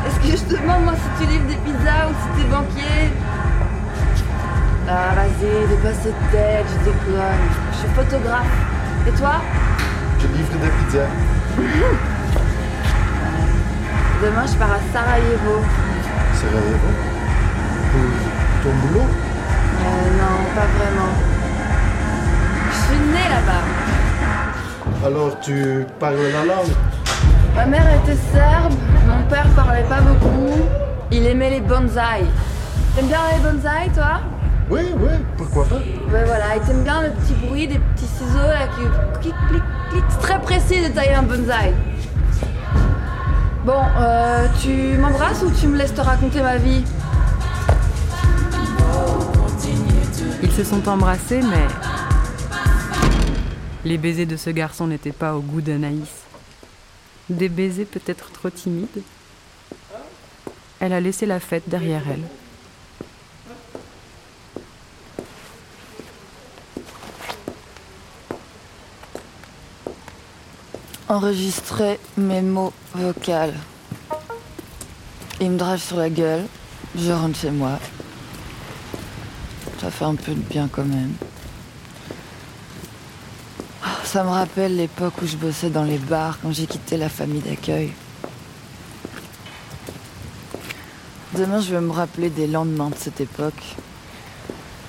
Est-ce 0.08 0.20
que 0.20 0.38
je 0.38 0.44
te 0.56 0.62
demande 0.62 0.84
moi 0.86 0.94
si 0.96 1.24
tu 1.24 1.32
livres 1.32 1.48
des 1.48 1.56
pizzas 1.56 2.08
ou 2.10 2.14
si 2.22 2.28
t'es 2.42 2.48
banquier 2.50 3.12
Ah 4.90 5.14
vas-y, 5.16 5.68
dépasse 5.68 6.02
cette 6.04 6.32
tête, 6.32 6.66
je 6.72 6.78
déconne. 6.86 7.44
Je 7.72 7.78
suis 7.78 7.90
photographe. 7.96 8.56
Et 9.08 9.12
toi 9.12 9.36
Je 10.20 10.28
livre 10.28 10.58
des 10.62 10.72
pizzas. 10.86 11.12
Demain 14.24 14.46
je 14.48 14.56
pars 14.56 14.72
à 14.72 14.80
Sarajevo. 14.94 15.56
Sarajevo 16.34 16.90
Pour 17.92 18.10
ton 18.64 18.88
boulot 18.88 19.06
euh, 19.06 20.06
Non, 20.18 20.36
pas 20.56 20.68
vraiment. 20.78 21.14
Je 22.72 22.78
suis 22.88 23.02
née 23.12 23.30
là-bas. 23.30 23.64
Alors 25.06 25.40
tu 25.42 25.86
parles 26.00 26.16
la 26.32 26.46
langue 26.46 26.74
Ma 27.56 27.66
mère 27.66 27.86
était 28.02 28.18
serbe, 28.32 28.74
mon 29.08 29.24
père 29.30 29.48
parlait 29.56 29.84
pas 29.84 30.02
beaucoup. 30.02 30.50
Il 31.12 31.26
aimait 31.28 31.52
les 31.52 31.62
bonsaïs. 31.62 32.26
T'aimes 32.96 33.08
bien 33.08 33.20
les 33.36 33.52
bonsaïs, 33.52 33.94
toi? 33.94 34.22
Oui, 34.70 34.82
oui, 34.98 35.12
pourquoi 35.38 35.66
pas 35.66 35.76
Ouais, 35.76 36.26
voilà. 36.26 36.56
Et 36.56 36.60
t'aimes 36.62 36.84
bien 36.84 37.04
le 37.04 37.10
petit 37.12 37.34
bruit 37.46 37.68
des 37.68 37.78
petits 37.80 38.08
ciseaux 38.08 38.40
là 38.40 38.68
qui 38.68 39.22
clic, 39.22 39.36
clic, 39.50 39.64
clic. 39.92 40.04
C'est 40.10 40.20
très 40.20 40.40
précis 40.42 40.82
de 40.82 40.88
tailler 40.94 41.14
un 41.14 41.24
bonsaï. 41.24 41.74
Bon, 43.66 43.82
euh, 43.98 44.48
tu 44.62 44.98
m'embrasses 44.98 45.44
ou 45.44 45.52
tu 45.52 45.68
me 45.68 45.78
laisses 45.78 45.94
te 45.94 46.02
raconter 46.02 46.42
ma 46.42 46.58
vie? 46.58 46.84
Ils 50.42 50.52
se 50.52 50.64
sont 50.64 50.88
embrassés, 50.90 51.42
mais 51.42 51.68
les 53.86 53.98
baisers 53.98 54.26
de 54.26 54.38
ce 54.38 54.50
garçon 54.50 54.88
n'étaient 54.88 55.12
pas 55.12 55.36
au 55.36 55.40
goût 55.40 55.62
d'Anaïs. 55.62 56.23
Des 57.30 57.50
baisers 57.50 57.86
peut-être 57.86 58.32
trop 58.32 58.50
timides. 58.50 59.02
Elle 60.80 60.94
a 60.94 61.00
laissé 61.00 61.26
la 61.26 61.40
fête 61.40 61.64
derrière 61.68 62.04
elle. 62.10 62.24
Enregistrer 71.08 72.00
mes 72.18 72.42
mots 72.42 72.74
vocaux. 72.94 73.54
Il 75.40 75.52
me 75.52 75.58
drive 75.58 75.82
sur 75.82 75.98
la 75.98 76.10
gueule. 76.10 76.46
Je 76.96 77.12
rentre 77.12 77.40
chez 77.40 77.52
moi. 77.52 77.80
Ça 79.80 79.92
fait 79.92 80.06
un 80.06 80.16
peu 80.16 80.34
de 80.34 80.40
bien 80.40 80.68
quand 80.72 80.86
même. 80.86 81.14
Ça 84.14 84.24
me 84.24 84.30
rappelle 84.30 84.76
l'époque 84.76 85.16
où 85.24 85.26
je 85.26 85.36
bossais 85.36 85.72
dans 85.72 85.86
les 85.86 85.98
bars 85.98 86.38
quand 86.40 86.52
j'ai 86.52 86.68
quitté 86.68 86.98
la 86.98 87.10
famille 87.10 87.42
d'accueil. 87.42 87.92
Demain, 91.36 91.60
je 91.60 91.74
vais 91.74 91.82
me 91.82 91.92
rappeler 91.92 92.30
des 92.30 92.46
lendemains 92.46 92.92
de 92.92 92.96
cette 92.96 93.22
époque. 93.22 93.76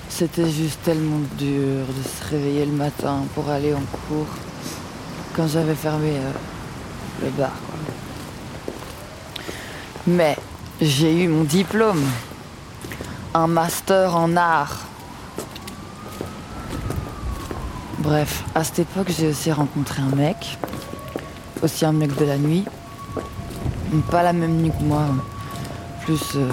C'était 0.09 0.47
juste 0.51 0.79
tellement 0.83 1.21
dur 1.39 1.87
de 1.87 2.03
se 2.03 2.29
réveiller 2.29 2.67
le 2.67 2.73
matin 2.73 3.23
pour 3.33 3.49
aller 3.49 3.73
en 3.73 3.81
cours 4.07 4.27
quand 5.35 5.47
j'avais 5.47 5.73
fermé 5.73 6.11
euh, 6.11 6.31
le 7.23 7.31
bar. 7.31 7.49
Mais 10.05 10.37
j'ai 10.79 11.23
eu 11.23 11.29
mon 11.29 11.45
diplôme, 11.45 12.05
un 13.33 13.47
master 13.47 14.15
en 14.15 14.37
art. 14.37 14.85
Bref, 18.05 18.43
à 18.53 18.63
cette 18.63 18.77
époque, 18.77 19.07
j'ai 19.17 19.29
aussi 19.29 19.51
rencontré 19.51 19.99
un 19.99 20.15
mec, 20.15 20.59
aussi 21.63 21.85
un 21.85 21.91
mec 21.91 22.15
de 22.15 22.25
la 22.25 22.37
nuit, 22.37 22.63
pas 24.11 24.21
la 24.21 24.31
même 24.31 24.57
nuit 24.57 24.69
que 24.69 24.83
moi, 24.83 25.07
plus 26.01 26.21
euh, 26.35 26.51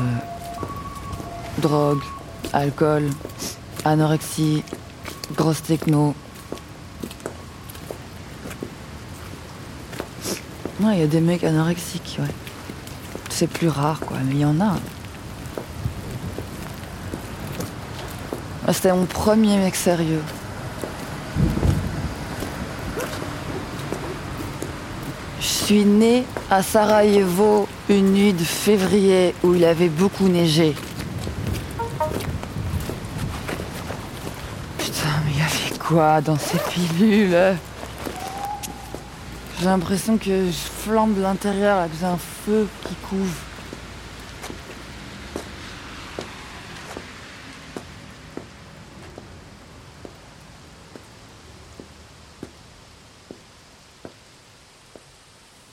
drogue, 1.59 2.01
alcool, 2.55 3.11
anorexie, 3.85 4.65
grosse 5.37 5.63
techno. 5.63 6.15
Ouais, 10.81 10.95
il 10.95 11.01
y 11.01 11.03
a 11.03 11.07
des 11.07 11.21
mecs 11.21 11.45
anorexiques, 11.45 12.17
ouais. 12.19 12.35
C'est 13.29 13.47
plus 13.47 13.69
rare, 13.69 14.01
quoi, 14.01 14.17
mais 14.25 14.37
il 14.37 14.41
y 14.41 14.45
en 14.47 14.59
a. 14.59 14.77
Ah, 18.67 18.73
C'était 18.73 18.95
mon 18.95 19.05
premier 19.05 19.59
mec 19.59 19.75
sérieux. 19.75 20.23
Suis 25.73 25.87
née 25.87 26.25
à 26.51 26.63
Sarajevo 26.63 27.67
une 27.89 28.13
nuit 28.13 28.35
de 28.35 28.45
février 28.45 29.35
où 29.43 29.55
il 29.55 29.65
avait 29.65 29.89
beaucoup 29.89 30.29
neigé. 30.29 30.75
Putain, 34.77 35.09
mais 35.25 35.33
il 35.33 35.39
y 35.39 35.41
avait 35.41 35.79
quoi 35.79 36.21
dans 36.21 36.37
ces 36.37 36.59
pilules? 36.59 37.57
J'ai 39.59 39.65
l'impression 39.65 40.19
que 40.19 40.45
je 40.45 40.53
flambe 40.53 41.19
l'intérieur, 41.19 41.89
j'ai 41.99 42.05
un 42.05 42.19
feu 42.19 42.69
qui 42.87 42.95
couve. 43.09 43.33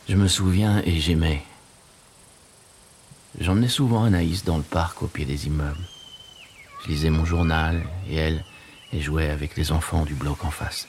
Je 0.10 0.16
me 0.16 0.28
souviens 0.28 0.82
et 0.86 1.00
j'aimais. 1.00 1.44
J'emmenais 3.40 3.68
souvent 3.68 4.06
Anaïs 4.06 4.44
dans 4.44 4.58
le 4.58 4.64
parc 4.64 5.04
au 5.04 5.06
pied 5.06 5.24
des 5.24 5.46
immeubles. 5.46 5.88
Je 6.84 6.88
lisais 6.88 7.12
mon 7.12 7.26
journal 7.26 7.84
et 8.10 8.16
elle, 8.16 8.44
jouait 8.92 9.30
avec 9.30 9.56
les 9.56 9.72
enfants 9.72 10.06
du 10.06 10.16
bloc 10.16 10.44
en 10.44 10.50
face. 10.50 10.88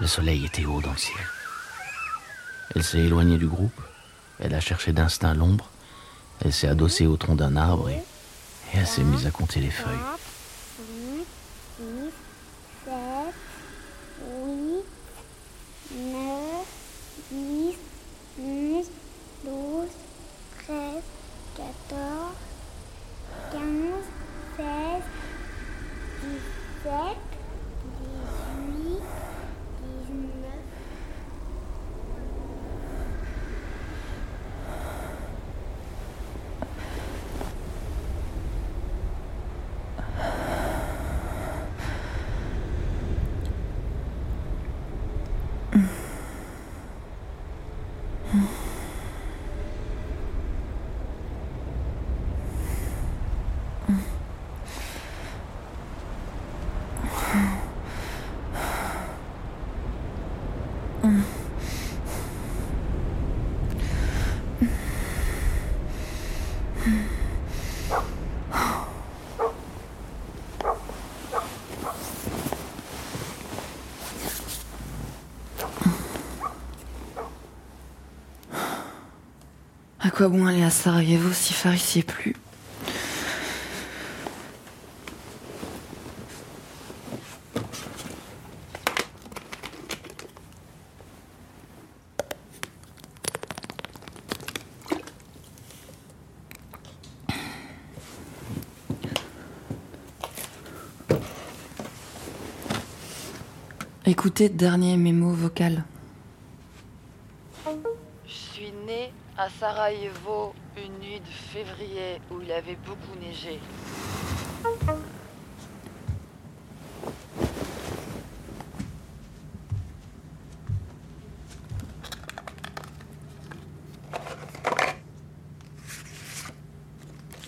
Le 0.00 0.08
soleil 0.08 0.44
était 0.44 0.64
haut 0.64 0.80
dans 0.80 0.90
le 0.90 0.98
ciel. 0.98 1.24
Elle 2.74 2.82
s'est 2.82 2.98
éloignée 2.98 3.38
du 3.38 3.46
groupe. 3.46 3.80
Elle 4.40 4.56
a 4.56 4.60
cherché 4.60 4.92
d'instinct 4.92 5.34
l'ombre. 5.34 5.70
Elle 6.44 6.52
s'est 6.52 6.66
adossée 6.66 7.06
au 7.06 7.16
tronc 7.16 7.36
d'un 7.36 7.54
arbre 7.54 7.90
et 7.90 8.02
elle 8.72 8.88
s'est 8.88 9.04
mise 9.04 9.24
à 9.24 9.30
compter 9.30 9.60
les 9.60 9.70
feuilles. 9.70 10.23
Quoi 80.14 80.28
bon 80.28 80.46
aller 80.46 80.62
à 80.62 80.70
Sarajevo 80.70 81.32
si 81.32 81.52
Faris 81.52 82.04
plus 82.06 82.36
Écoutez, 104.06 104.48
dernier 104.48 104.96
mémo 104.96 105.32
vocal. 105.32 105.82
Sarajevo 109.74 110.54
une 110.76 111.04
nuit 111.04 111.18
de 111.18 111.26
février 111.52 112.20
où 112.30 112.40
il 112.40 112.52
avait 112.52 112.78
beaucoup 112.86 113.18
neigé. 113.20 113.58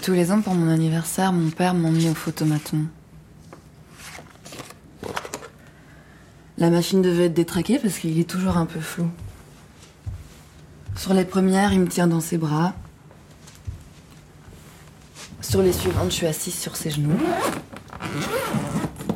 Tous 0.03 0.13
les 0.13 0.33
ans 0.33 0.41
pour 0.41 0.55
mon 0.55 0.69
anniversaire, 0.69 1.33
mon 1.33 1.51
père 1.51 1.75
m'emmenait 1.75 2.11
au 2.11 2.15
photomaton. 2.15 2.87
La 6.59 6.71
machine 6.71 7.03
devait 7.03 7.27
être 7.27 7.35
détraquée 7.35 7.79
parce 7.79 7.99
qu'il 7.99 8.19
est 8.19 8.29
toujours 8.29 8.57
un 8.57 8.67
peu 8.67 8.81
flou. 8.81 9.09
Sur 11.07 11.15
les 11.15 11.25
premières, 11.25 11.73
il 11.73 11.79
me 11.79 11.87
tient 11.87 12.09
dans 12.09 12.19
ses 12.19 12.37
bras. 12.37 12.73
Sur 15.41 15.63
les 15.63 15.73
suivantes, 15.73 16.11
je 16.11 16.17
suis 16.17 16.27
assise 16.27 16.59
sur 16.59 16.75
ses 16.75 16.91
genoux. 16.91 17.17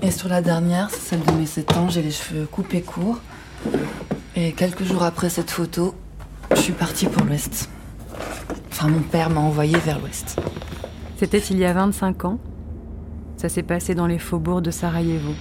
Et 0.00 0.12
sur 0.12 0.28
la 0.28 0.40
dernière, 0.40 0.88
c'est 0.90 1.00
celle 1.00 1.24
de 1.24 1.32
mes 1.32 1.46
7 1.46 1.76
ans, 1.76 1.88
j'ai 1.88 2.02
les 2.02 2.12
cheveux 2.12 2.46
coupés 2.46 2.82
courts. 2.82 3.18
Et 4.36 4.52
quelques 4.52 4.84
jours 4.84 5.02
après 5.02 5.30
cette 5.30 5.50
photo, 5.50 5.96
je 6.52 6.60
suis 6.60 6.72
partie 6.72 7.06
pour 7.06 7.24
l'Ouest. 7.24 7.68
Enfin, 8.70 8.86
mon 8.86 9.00
père 9.00 9.28
m'a 9.28 9.40
envoyé 9.40 9.76
vers 9.78 9.98
l'Ouest. 9.98 10.38
C'était 11.16 11.38
il 11.38 11.58
y 11.58 11.64
a 11.64 11.72
25 11.72 12.24
ans. 12.24 12.38
Ça 13.36 13.48
s'est 13.48 13.64
passé 13.64 13.96
dans 13.96 14.06
les 14.06 14.20
faubourgs 14.20 14.62
de 14.62 14.70
Sarajevo. 14.70 15.32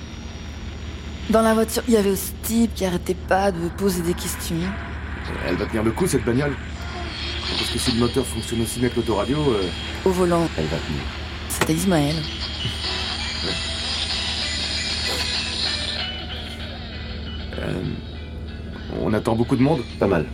Dans 1.29 1.43
la 1.43 1.53
voiture, 1.53 1.83
il 1.87 1.93
y 1.93 1.97
avait 1.97 2.15
ce 2.15 2.31
type 2.41 2.73
qui 2.73 2.85
arrêtait 2.85 3.13
pas 3.13 3.51
de 3.51 3.59
me 3.59 3.69
poser 3.69 4.01
des 4.01 4.15
questions. 4.15 4.55
Elle 5.47 5.55
va 5.55 5.65
tenir 5.65 5.83
le 5.83 5.91
coup, 5.91 6.07
cette 6.07 6.23
bagnole. 6.25 6.55
Parce 7.57 7.69
que 7.71 7.79
si 7.79 7.91
le 7.93 7.99
moteur 7.99 8.25
fonctionne 8.25 8.61
aussi 8.61 8.79
bien 8.79 8.89
que 8.89 8.97
l'autoradio, 8.97 9.37
euh, 9.37 9.63
Au 10.05 10.11
volant, 10.11 10.47
elle 10.57 10.65
va 10.65 10.77
tenir. 10.77 11.01
c'était 11.49 11.73
Ismaël. 11.73 12.15
Euh, 17.57 17.73
on 19.01 19.13
attend 19.13 19.35
beaucoup 19.35 19.55
de 19.55 19.61
monde 19.61 19.81
Pas 19.99 20.07
mal. 20.07 20.25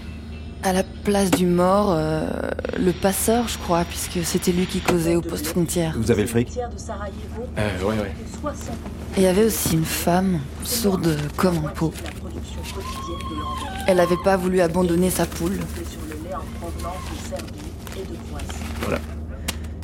À 0.63 0.73
la 0.73 0.83
place 0.83 1.29
du 1.31 1.45
mort, 1.45 1.91
euh, 1.91 2.27
le 2.79 2.91
passeur, 2.91 3.47
je 3.47 3.57
crois, 3.57 3.83
puisque 3.83 4.23
c'était 4.23 4.51
lui 4.51 4.65
qui 4.65 4.79
causait 4.79 5.15
au 5.15 5.21
poste 5.21 5.45
frontière. 5.47 5.93
Vous 5.97 6.09
avez 6.11 6.23
le 6.23 6.27
fric 6.27 6.49
Euh, 7.57 7.81
ouais, 7.83 7.95
ouais. 7.99 8.13
Et 9.15 9.21
il 9.21 9.23
y 9.23 9.27
avait 9.27 9.45
aussi 9.45 9.73
une 9.73 9.85
femme, 9.85 10.39
sourde 10.63 11.17
comme 11.35 11.57
un 11.65 11.69
pot. 11.69 11.93
Elle 13.87 13.97
n'avait 13.97 14.17
pas 14.23 14.37
voulu 14.37 14.61
abandonner 14.61 15.09
sa 15.09 15.25
poule. 15.25 15.59
Voilà. 18.81 18.99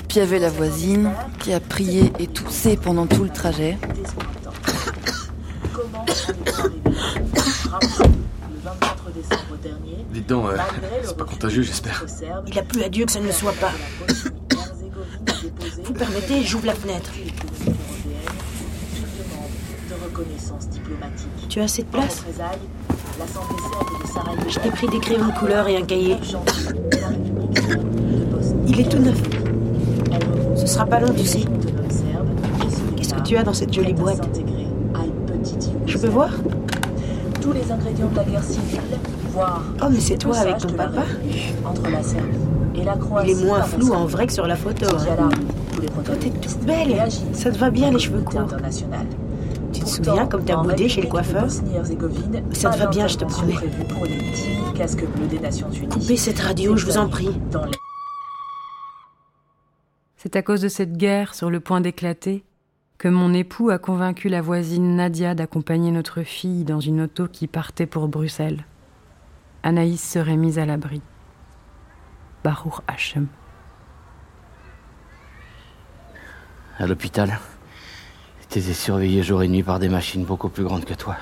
Puis 0.07 0.17
il 0.17 0.19
y 0.19 0.21
avait 0.21 0.39
la 0.39 0.49
voisine 0.49 1.11
qui 1.39 1.53
a 1.53 1.59
prié 1.59 2.11
et 2.19 2.27
toussé 2.27 2.77
pendant 2.77 3.07
tout 3.07 3.23
le 3.23 3.29
trajet. 3.29 3.77
Dites 10.11 10.27
donc, 10.27 10.47
euh, 10.47 10.57
c'est 11.03 11.17
pas 11.17 11.23
contagieux, 11.23 11.61
j'espère. 11.63 12.03
Il 12.47 12.59
a 12.59 12.63
plu 12.63 12.83
à 12.83 12.89
Dieu 12.89 13.05
que 13.05 13.11
ça 13.11 13.19
ne 13.19 13.27
le 13.27 13.31
soit 13.31 13.53
pas. 13.53 13.71
Vous 15.83 15.93
permettez, 15.93 16.43
j'ouvre 16.43 16.65
la 16.65 16.75
fenêtre. 16.75 17.11
Tu 21.51 21.59
as 21.59 21.63
assez 21.63 21.81
de 21.83 21.87
place 21.89 22.23
Je 24.47 24.59
t'ai 24.59 24.69
pris 24.71 24.87
des 24.87 24.99
crayons 24.99 25.27
de 25.27 25.37
couleur 25.37 25.67
et 25.67 25.75
un 25.75 25.81
cahier. 25.81 26.15
Il 28.65 28.79
est 28.79 28.89
tout 28.89 28.99
neuf. 28.99 29.21
Ce 30.55 30.65
sera 30.65 30.85
pas 30.85 31.01
long, 31.01 31.13
tu 31.13 31.25
sais. 31.25 31.43
Qu'est-ce 32.95 33.13
que 33.13 33.21
tu 33.23 33.35
as 33.35 33.43
dans 33.43 33.53
cette 33.53 33.73
jolie 33.73 33.91
boîte? 33.91 34.21
Je 35.87 35.97
peux 35.97 36.07
voir? 36.07 36.29
Tous 37.41 37.51
les 37.51 37.69
ingrédients 37.69 38.07
de 38.07 38.15
la 38.15 38.23
guerre 38.23 38.43
civile, 38.45 38.79
voire 39.33 39.61
Oh, 39.83 39.87
mais 39.91 39.99
c'est 39.99 40.17
toi 40.17 40.37
avec 40.37 40.59
ton 40.59 40.71
papa 40.71 41.03
entre 41.65 41.89
la 41.89 42.01
Serbie 42.01 42.37
et 42.75 42.85
la 42.85 42.95
Croatie. 42.95 43.31
Il 43.31 43.41
est 43.41 43.43
moins 43.43 43.63
flou 43.63 43.91
en 43.91 44.05
vrai 44.05 44.25
que 44.27 44.31
sur 44.31 44.47
la 44.47 44.55
photo. 44.55 44.85
Hein. 44.95 45.29
Toi, 46.05 46.15
t'es 46.17 46.29
toute 46.29 46.63
belle. 46.63 46.95
Ça 47.33 47.51
te 47.51 47.57
va 47.57 47.69
bien, 47.71 47.91
les 47.91 47.99
cheveux 47.99 48.21
courts. 48.21 48.47
Te 49.99 50.05
souviens 50.05 50.27
comme 50.27 50.45
t'as 50.45 50.57
boudé 50.57 50.87
chez 50.87 51.01
le 51.01 51.07
coiffeur 51.07 51.49
Ça 51.49 52.71
te 52.71 52.77
va 52.77 52.87
bien, 52.87 53.07
je 53.07 53.17
te 53.17 53.25
promets. 53.25 53.55
Coupez 55.89 56.17
cette 56.17 56.39
radio, 56.39 56.77
je 56.77 56.85
vous 56.85 56.97
en 56.97 57.09
prie. 57.09 57.29
C'est 60.17 60.35
à 60.35 60.41
cause 60.41 60.61
de 60.61 60.67
cette 60.67 60.97
guerre 60.97 61.33
sur 61.33 61.49
le 61.49 61.59
point 61.59 61.81
d'éclater 61.81 62.43
que 62.97 63.07
mon 63.07 63.33
époux 63.33 63.71
a 63.71 63.79
convaincu 63.79 64.29
la 64.29 64.41
voisine 64.41 64.95
Nadia 64.95 65.33
d'accompagner 65.33 65.89
notre 65.89 66.21
fille 66.21 66.63
dans 66.63 66.79
une 66.79 67.01
auto 67.01 67.27
qui 67.27 67.47
partait 67.47 67.87
pour 67.87 68.07
Bruxelles. 68.07 68.65
Anaïs 69.63 70.01
serait 70.01 70.37
mise 70.37 70.59
à 70.59 70.65
l'abri. 70.67 71.01
Baruch 72.43 72.81
Hashem. 72.87 73.27
À 76.77 76.85
l'hôpital, 76.85 77.39
t'étais 78.51 78.73
surveillé 78.73 79.23
jour 79.23 79.43
et 79.43 79.47
nuit 79.47 79.63
par 79.63 79.79
des 79.79 79.87
machines 79.87 80.25
beaucoup 80.25 80.49
plus 80.49 80.65
grandes 80.65 80.83
que 80.83 80.93
toi. 80.93 81.15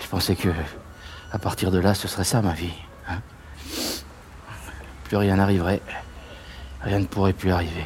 Je 0.00 0.06
pensais 0.08 0.34
que, 0.34 0.48
à 1.30 1.38
partir 1.38 1.70
de 1.70 1.78
là, 1.78 1.92
ce 1.92 2.08
serait 2.08 2.24
ça 2.24 2.40
ma 2.40 2.54
vie. 2.54 2.72
hein. 3.06 3.20
Plus 5.04 5.18
rien 5.18 5.36
n'arriverait. 5.36 5.82
Rien 6.80 7.00
ne 7.00 7.04
pourrait 7.04 7.34
plus 7.34 7.50
arriver. 7.50 7.84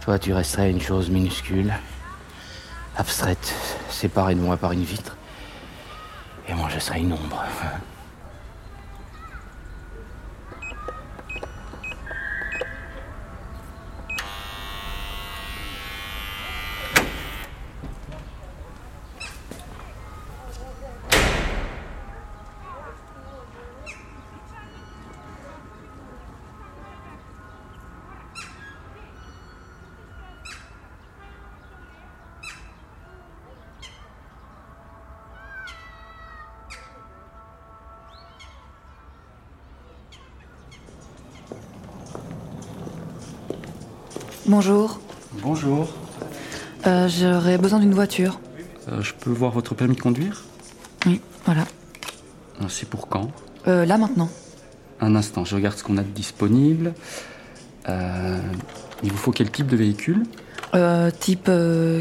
Toi, 0.00 0.18
tu 0.18 0.32
resterais 0.32 0.68
une 0.68 0.80
chose 0.80 1.10
minuscule, 1.10 1.72
abstraite, 2.96 3.54
séparée 3.88 4.34
de 4.34 4.40
moi 4.40 4.56
par 4.56 4.72
une 4.72 4.82
vitre. 4.82 5.16
Et 6.48 6.54
moi, 6.54 6.68
je 6.74 6.80
serais 6.80 6.98
une 6.98 7.12
ombre. 7.12 7.44
Bonjour, 44.56 45.00
Bonjour. 45.42 45.88
Euh, 46.86 47.08
j'aurais 47.08 47.58
besoin 47.58 47.80
d'une 47.80 47.92
voiture. 47.92 48.38
Euh, 48.88 49.02
je 49.02 49.12
peux 49.12 49.30
voir 49.30 49.50
votre 49.50 49.74
permis 49.74 49.96
de 49.96 50.00
conduire? 50.00 50.44
Oui, 51.06 51.20
voilà. 51.44 51.62
Euh, 52.60 52.66
C'est 52.68 52.88
pour 52.88 53.08
quand? 53.08 53.32
Euh, 53.66 53.84
là 53.84 53.98
maintenant. 53.98 54.28
Un 55.00 55.16
instant, 55.16 55.44
je 55.44 55.56
regarde 55.56 55.76
ce 55.76 55.82
qu'on 55.82 55.96
a 55.96 56.02
de 56.04 56.08
disponible. 56.08 56.94
Il 57.88 59.10
vous 59.10 59.16
faut 59.16 59.32
quel 59.32 59.50
type 59.50 59.66
de 59.66 59.76
véhicule? 59.76 60.22
Type 61.18 61.50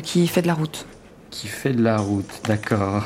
qui 0.04 0.28
fait 0.28 0.44
de 0.44 0.48
la 0.48 0.54
route. 0.54 0.86
Qui 1.32 1.48
fait 1.48 1.74
de 1.74 1.82
la 1.82 1.98
route, 1.98 2.42
d'accord. 2.46 3.06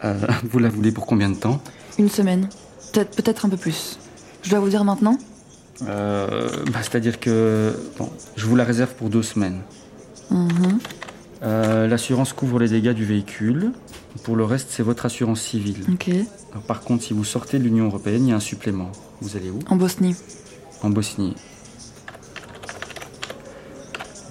Vous 0.44 0.60
la 0.60 0.68
voulez 0.68 0.92
pour 0.92 1.04
combien 1.04 1.30
de 1.30 1.36
temps? 1.36 1.60
Une 1.98 2.08
semaine. 2.08 2.48
Peut-être 2.92 3.16
peut-être 3.16 3.44
un 3.44 3.48
peu 3.48 3.56
plus. 3.56 3.98
Je 4.44 4.50
dois 4.50 4.60
vous 4.60 4.68
dire 4.68 4.84
maintenant 4.84 5.18
Euh, 5.86 6.48
bah, 6.72 6.80
C'est-à-dire 6.82 7.20
que 7.20 7.72
bon, 7.98 8.10
je 8.36 8.46
vous 8.46 8.56
la 8.56 8.64
réserve 8.64 8.94
pour 8.94 9.10
deux 9.10 9.22
semaines. 9.22 9.60
Mhm. 10.30 10.78
Euh, 11.42 11.86
L'assurance 11.86 12.32
couvre 12.32 12.58
les 12.58 12.68
dégâts 12.68 12.92
du 12.92 13.04
véhicule. 13.04 13.72
Pour 14.24 14.34
le 14.36 14.44
reste, 14.44 14.68
c'est 14.70 14.82
votre 14.82 15.06
assurance 15.06 15.40
civile. 15.40 15.84
Ok. 15.92 16.08
Alors, 16.50 16.62
par 16.66 16.80
contre, 16.80 17.04
si 17.04 17.12
vous 17.12 17.24
sortez 17.24 17.58
de 17.58 17.64
l'Union 17.64 17.86
Européenne, 17.86 18.26
il 18.26 18.30
y 18.30 18.32
a 18.32 18.36
un 18.36 18.40
supplément. 18.40 18.90
Vous 19.20 19.36
allez 19.36 19.50
où? 19.50 19.60
En 19.68 19.76
Bosnie. 19.76 20.16
En 20.82 20.90
Bosnie. 20.90 21.34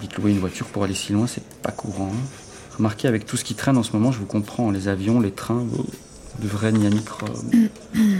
Dites 0.01 0.15
louer 0.17 0.31
une 0.31 0.39
voiture 0.39 0.65
pour 0.67 0.83
aller 0.83 0.93
si 0.93 1.13
loin, 1.13 1.27
c'est 1.27 1.43
pas 1.62 1.71
courant. 1.71 2.12
Remarquez, 2.77 3.07
avec 3.07 3.25
tout 3.25 3.38
ce 3.38 3.43
qui 3.43 3.55
traîne 3.55 3.77
en 3.77 3.83
ce 3.83 3.93
moment, 3.93 4.12
je 4.12 4.19
vous 4.19 4.25
comprends. 4.25 4.69
Les 4.69 4.88
avions, 4.88 5.19
les 5.19 5.31
trains, 5.31 5.65
de 6.39 6.47
vrais 6.47 6.71
nianicromes. 6.71 7.49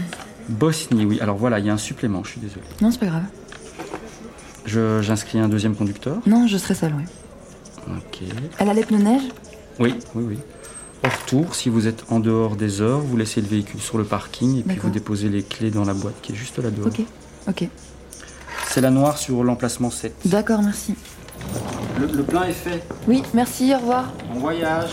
Bosnie, 0.48 1.04
oui. 1.04 1.20
Alors 1.20 1.36
voilà, 1.36 1.58
il 1.58 1.66
y 1.66 1.70
a 1.70 1.72
un 1.72 1.78
supplément, 1.78 2.22
je 2.24 2.30
suis 2.30 2.40
désolé. 2.40 2.62
Non, 2.80 2.90
c'est 2.90 2.98
pas 3.00 3.06
grave. 3.06 3.24
Je- 4.66 5.00
J'inscris 5.02 5.38
un 5.38 5.48
deuxième 5.48 5.74
conducteur. 5.74 6.18
Non, 6.26 6.46
je 6.46 6.56
serai 6.58 6.74
seule, 6.74 6.94
oui. 6.96 7.04
Ok. 7.96 8.20
Elle 8.58 8.68
a 8.68 8.74
les 8.74 8.84
pneus 8.84 8.98
neige 9.02 9.22
Oui, 9.78 9.94
oui, 10.14 10.24
oui. 10.28 10.38
Au 11.04 11.08
retour, 11.08 11.54
si 11.54 11.68
vous 11.68 11.86
êtes 11.86 12.04
en 12.10 12.18
dehors 12.20 12.56
des 12.56 12.80
heures, 12.80 12.98
vous 13.00 13.16
laissez 13.16 13.40
le 13.40 13.46
véhicule 13.46 13.80
sur 13.80 13.98
le 13.98 14.04
parking 14.04 14.58
et 14.58 14.62
puis 14.62 14.74
D'accord. 14.74 14.84
vous 14.86 14.90
déposez 14.90 15.28
les 15.28 15.42
clés 15.42 15.70
dans 15.70 15.84
la 15.84 15.94
boîte 15.94 16.16
qui 16.22 16.32
est 16.32 16.36
juste 16.36 16.58
là 16.58 16.70
dehors. 16.70 16.88
Ok. 16.88 17.02
Ok. 17.48 17.68
C'est 18.68 18.80
la 18.80 18.90
noire 18.90 19.16
sur 19.16 19.44
l'emplacement 19.44 19.90
7. 19.90 20.14
D'accord, 20.26 20.60
merci. 20.62 20.94
Le, 22.00 22.06
le 22.06 22.22
plein 22.24 22.44
est 22.44 22.52
fait. 22.52 22.82
Oui, 23.06 23.22
merci, 23.32 23.72
au 23.74 23.78
revoir. 23.78 24.12
Bon 24.34 24.40
voyage. 24.40 24.90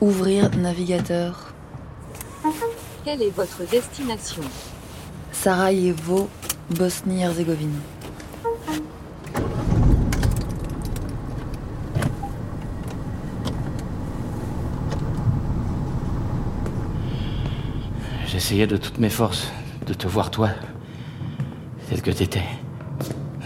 Ouvrir 0.00 0.50
navigateur. 0.76 1.54
Quelle 3.02 3.22
est 3.22 3.34
votre 3.34 3.66
destination? 3.70 4.42
Sarajevo, 5.32 6.28
Bosnie-Herzégovine. 6.68 7.80
J'essayais 18.26 18.66
de 18.66 18.76
toutes 18.76 18.98
mes 18.98 19.08
forces 19.08 19.48
de 19.86 19.94
te 19.94 20.06
voir 20.06 20.30
toi, 20.30 20.50
tel 21.88 22.02
que 22.02 22.10
t'étais. 22.10 22.44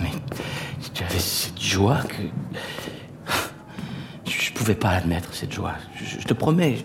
Mais 0.02 0.10
tu 0.92 1.04
avais 1.04 1.18
cette 1.20 1.62
joie 1.62 1.98
que... 1.98 2.39
Pouvais 4.70 4.78
pas 4.78 4.90
admettre 4.90 5.34
cette 5.34 5.52
joie. 5.52 5.74
Je, 5.96 6.20
je 6.20 6.24
te 6.24 6.32
promets, 6.32 6.84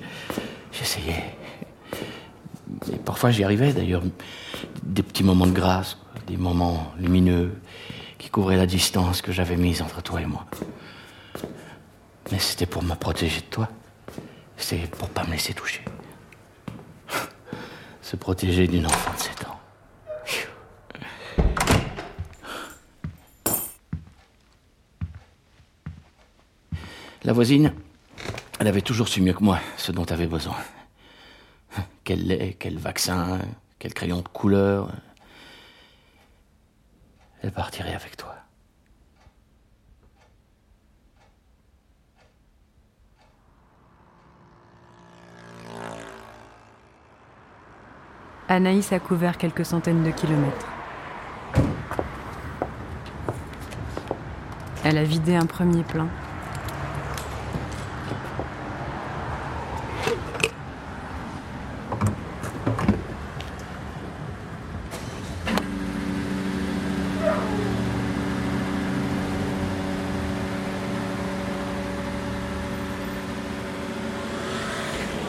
j'essayais. 0.71 1.38
Et 2.91 2.95
parfois 2.95 3.30
j'y 3.30 3.43
arrivais 3.43 3.74
d'ailleurs. 3.74 4.02
Des 4.82 5.04
petits 5.04 5.24
moments 5.24 5.45
de 5.45 5.52
grâce, 5.52 5.95
des 6.26 6.36
moments 6.36 6.91
lumineux 6.98 7.62
qui 8.17 8.32
couvraient 8.32 8.58
la 8.58 8.65
distance 8.65 9.21
que 9.21 9.32
j'avais 9.32 9.56
mise 9.56 9.84
entre 9.84 10.02
toi 10.02 10.19
et 10.19 10.26
moi. 10.26 10.48
Mais 12.32 12.39
c'était 12.39 12.65
pour 12.65 12.82
me 12.82 12.95
protéger 12.95 13.41
de 13.41 13.45
toi. 13.52 13.69
C'était 14.58 14.88
pour 14.88 15.10
pas 15.10 15.24
me 15.24 15.34
laisser 15.34 15.54
toucher. 15.54 15.86
Se 18.02 18.15
protéger 18.15 18.67
d'une 18.67 18.88
enfant 18.88 19.13
de 19.15 19.21
7 19.21 19.45
ans. 19.45 19.56
La 27.26 27.34
voisine, 27.34 27.74
elle 28.60 28.68
avait 28.68 28.82
toujours 28.82 29.08
su 29.08 29.20
mieux 29.20 29.34
que 29.34 29.44
moi 29.44 29.60
ce 29.78 29.92
dont 29.92 30.06
tu 30.06 30.14
avais 30.14 30.28
besoin. 30.28 30.58
Quel 32.04 32.28
lait, 32.28 32.56
quel 32.60 32.78
vaccin, 32.78 33.40
quel 33.80 33.96
crayon 33.96 34.22
de 34.22 34.28
couleur. 34.28 34.92
Elle 37.42 37.52
partirait 37.52 37.96
avec 37.96 38.16
toi. 38.16 38.36
Anaïs 48.48 48.94
a 48.94 49.00
couvert 49.00 49.40
quelques 49.40 49.66
centaines 49.66 50.04
de 50.04 50.12
kilomètres. 50.12 50.68
Elle 54.84 55.00
a 55.00 55.04
vidé 55.04 55.36
un 55.36 55.48
premier 55.48 55.82
plein. 55.82 56.08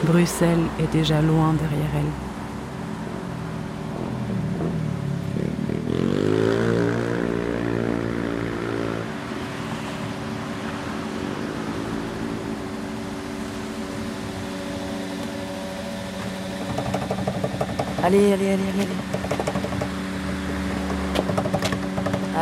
Bruxelles 0.06 0.66
est 0.78 0.92
déjà 0.92 1.20
loin 1.20 1.52
derrière 1.54 1.90
elle. 1.96 2.04
Allez, 18.04 18.32
allez, 18.32 18.32
allez, 18.32 18.52
allez, 18.52 18.86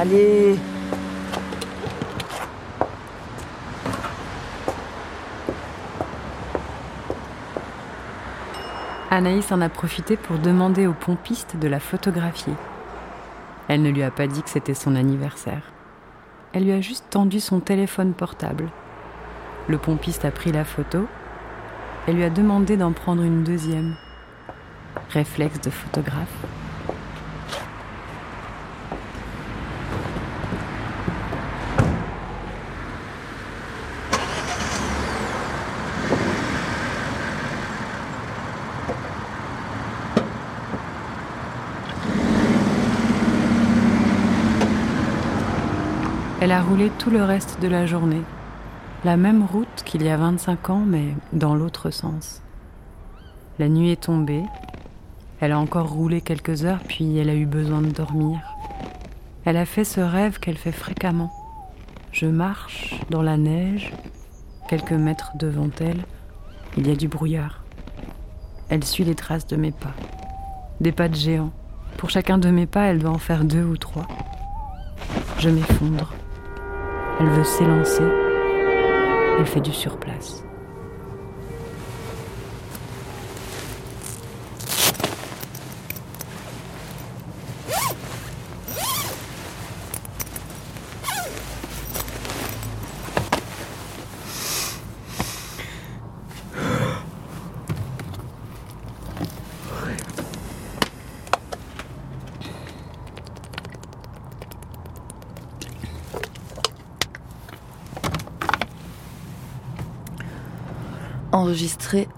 allez. 0.02 0.14
Allez. 0.14 0.73
Anaïs 9.14 9.52
en 9.52 9.60
a 9.60 9.68
profité 9.68 10.16
pour 10.16 10.38
demander 10.38 10.88
au 10.88 10.92
pompiste 10.92 11.56
de 11.56 11.68
la 11.68 11.78
photographier. 11.78 12.52
Elle 13.68 13.82
ne 13.82 13.90
lui 13.90 14.02
a 14.02 14.10
pas 14.10 14.26
dit 14.26 14.42
que 14.42 14.50
c'était 14.50 14.74
son 14.74 14.96
anniversaire. 14.96 15.62
Elle 16.52 16.64
lui 16.64 16.72
a 16.72 16.80
juste 16.80 17.10
tendu 17.10 17.38
son 17.38 17.60
téléphone 17.60 18.12
portable. 18.12 18.68
Le 19.68 19.78
pompiste 19.78 20.24
a 20.24 20.32
pris 20.32 20.50
la 20.50 20.64
photo 20.64 21.06
et 22.08 22.12
lui 22.12 22.24
a 22.24 22.30
demandé 22.30 22.76
d'en 22.76 22.90
prendre 22.90 23.22
une 23.22 23.44
deuxième. 23.44 23.94
Réflexe 25.10 25.60
de 25.60 25.70
photographe. 25.70 26.63
Elle 46.44 46.52
a 46.52 46.60
roulé 46.60 46.90
tout 46.98 47.08
le 47.08 47.24
reste 47.24 47.62
de 47.62 47.68
la 47.68 47.86
journée. 47.86 48.20
La 49.02 49.16
même 49.16 49.42
route 49.44 49.82
qu'il 49.86 50.02
y 50.02 50.10
a 50.10 50.18
25 50.18 50.68
ans, 50.68 50.82
mais 50.86 51.14
dans 51.32 51.54
l'autre 51.54 51.88
sens. 51.88 52.42
La 53.58 53.70
nuit 53.70 53.92
est 53.92 54.02
tombée. 54.02 54.42
Elle 55.40 55.52
a 55.52 55.58
encore 55.58 55.88
roulé 55.88 56.20
quelques 56.20 56.66
heures, 56.66 56.82
puis 56.86 57.16
elle 57.16 57.30
a 57.30 57.34
eu 57.34 57.46
besoin 57.46 57.80
de 57.80 57.88
dormir. 57.88 58.40
Elle 59.46 59.56
a 59.56 59.64
fait 59.64 59.84
ce 59.84 60.02
rêve 60.02 60.38
qu'elle 60.38 60.58
fait 60.58 60.70
fréquemment. 60.70 61.32
Je 62.12 62.26
marche 62.26 63.00
dans 63.08 63.22
la 63.22 63.38
neige. 63.38 63.94
Quelques 64.68 64.92
mètres 64.92 65.32
devant 65.36 65.70
elle, 65.80 66.04
il 66.76 66.86
y 66.86 66.90
a 66.90 66.94
du 66.94 67.08
brouillard. 67.08 67.64
Elle 68.68 68.84
suit 68.84 69.04
les 69.04 69.14
traces 69.14 69.46
de 69.46 69.56
mes 69.56 69.72
pas. 69.72 69.94
Des 70.82 70.92
pas 70.92 71.08
de 71.08 71.14
géant. 71.14 71.52
Pour 71.96 72.10
chacun 72.10 72.36
de 72.36 72.50
mes 72.50 72.66
pas, 72.66 72.82
elle 72.82 72.98
doit 72.98 73.12
en 73.12 73.18
faire 73.18 73.44
deux 73.44 73.64
ou 73.64 73.78
trois. 73.78 74.06
Je 75.38 75.48
m'effondre. 75.48 76.12
Elle 77.20 77.28
veut 77.28 77.44
s'élancer. 77.44 78.02
Elle 79.38 79.46
fait 79.46 79.60
du 79.60 79.72
surplace. 79.72 80.44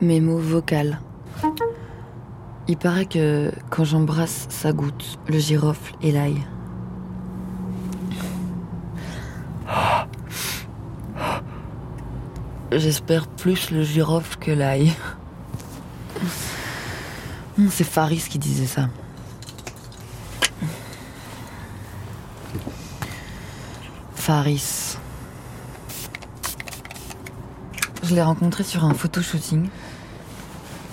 Mes 0.01 0.21
mots 0.21 0.39
vocaux. 0.39 0.97
Il 2.69 2.77
paraît 2.77 3.07
que 3.07 3.53
quand 3.71 3.85
j'embrasse, 3.85 4.47
ça 4.49 4.73
goûte 4.73 5.19
le 5.29 5.39
girofle 5.39 5.95
et 6.03 6.13
l'ail. 6.13 6.43
J'espère 12.73 13.29
plus 13.29 13.71
le 13.71 13.85
girofle 13.85 14.37
que 14.39 14.51
l'ail. 14.51 14.93
C'est 17.71 17.85
Faris 17.85 18.25
qui 18.29 18.39
disait 18.39 18.67
ça. 18.67 18.89
Faris. 24.15 24.86
Je 28.09 28.15
l'ai 28.15 28.23
rencontré 28.23 28.63
sur 28.63 28.85
un 28.85 28.95
photoshooting. 28.95 29.69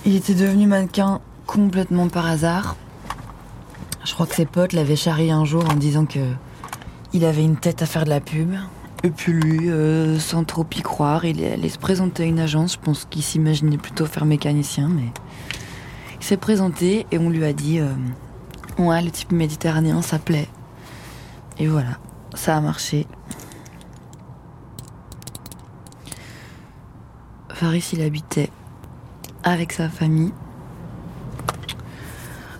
Il 0.03 0.15
était 0.15 0.33
devenu 0.33 0.65
mannequin 0.65 1.21
complètement 1.45 2.07
par 2.07 2.25
hasard. 2.25 2.75
Je 4.03 4.13
crois 4.13 4.25
que 4.25 4.33
ses 4.33 4.47
potes 4.47 4.73
l'avaient 4.73 4.95
charrié 4.95 5.29
un 5.29 5.45
jour 5.45 5.63
en 5.69 5.75
disant 5.75 6.05
que 6.05 6.19
il 7.13 7.23
avait 7.23 7.43
une 7.43 7.57
tête 7.57 7.83
à 7.83 7.85
faire 7.85 8.05
de 8.05 8.09
la 8.09 8.19
pub. 8.19 8.55
Et 9.03 9.11
puis 9.11 9.31
lui, 9.31 9.69
euh, 9.69 10.17
sans 10.17 10.43
trop 10.43 10.65
y 10.75 10.81
croire, 10.81 11.23
il 11.23 11.43
allé 11.45 11.69
se 11.69 11.77
présenter 11.77 12.23
à 12.23 12.25
une 12.25 12.39
agence. 12.39 12.73
Je 12.73 12.79
pense 12.79 13.05
qu'il 13.07 13.21
s'imaginait 13.21 13.77
plutôt 13.77 14.07
faire 14.07 14.25
mécanicien, 14.25 14.89
mais 14.89 15.11
il 16.19 16.25
s'est 16.25 16.37
présenté 16.37 17.05
et 17.11 17.19
on 17.19 17.29
lui 17.29 17.45
a 17.45 17.53
dit 17.53 17.79
euh, 17.79 17.93
ouais, 18.79 19.03
le 19.03 19.11
type 19.11 19.33
méditerranéen, 19.33 20.01
ça 20.01 20.17
plaît. 20.17 20.47
Et 21.59 21.67
voilà, 21.67 21.99
ça 22.33 22.57
a 22.57 22.61
marché. 22.61 23.05
Faris, 27.63 27.91
il 27.93 28.01
habitait 28.01 28.49
avec 29.41 29.71
sa 29.71 29.87
famille 29.87 30.33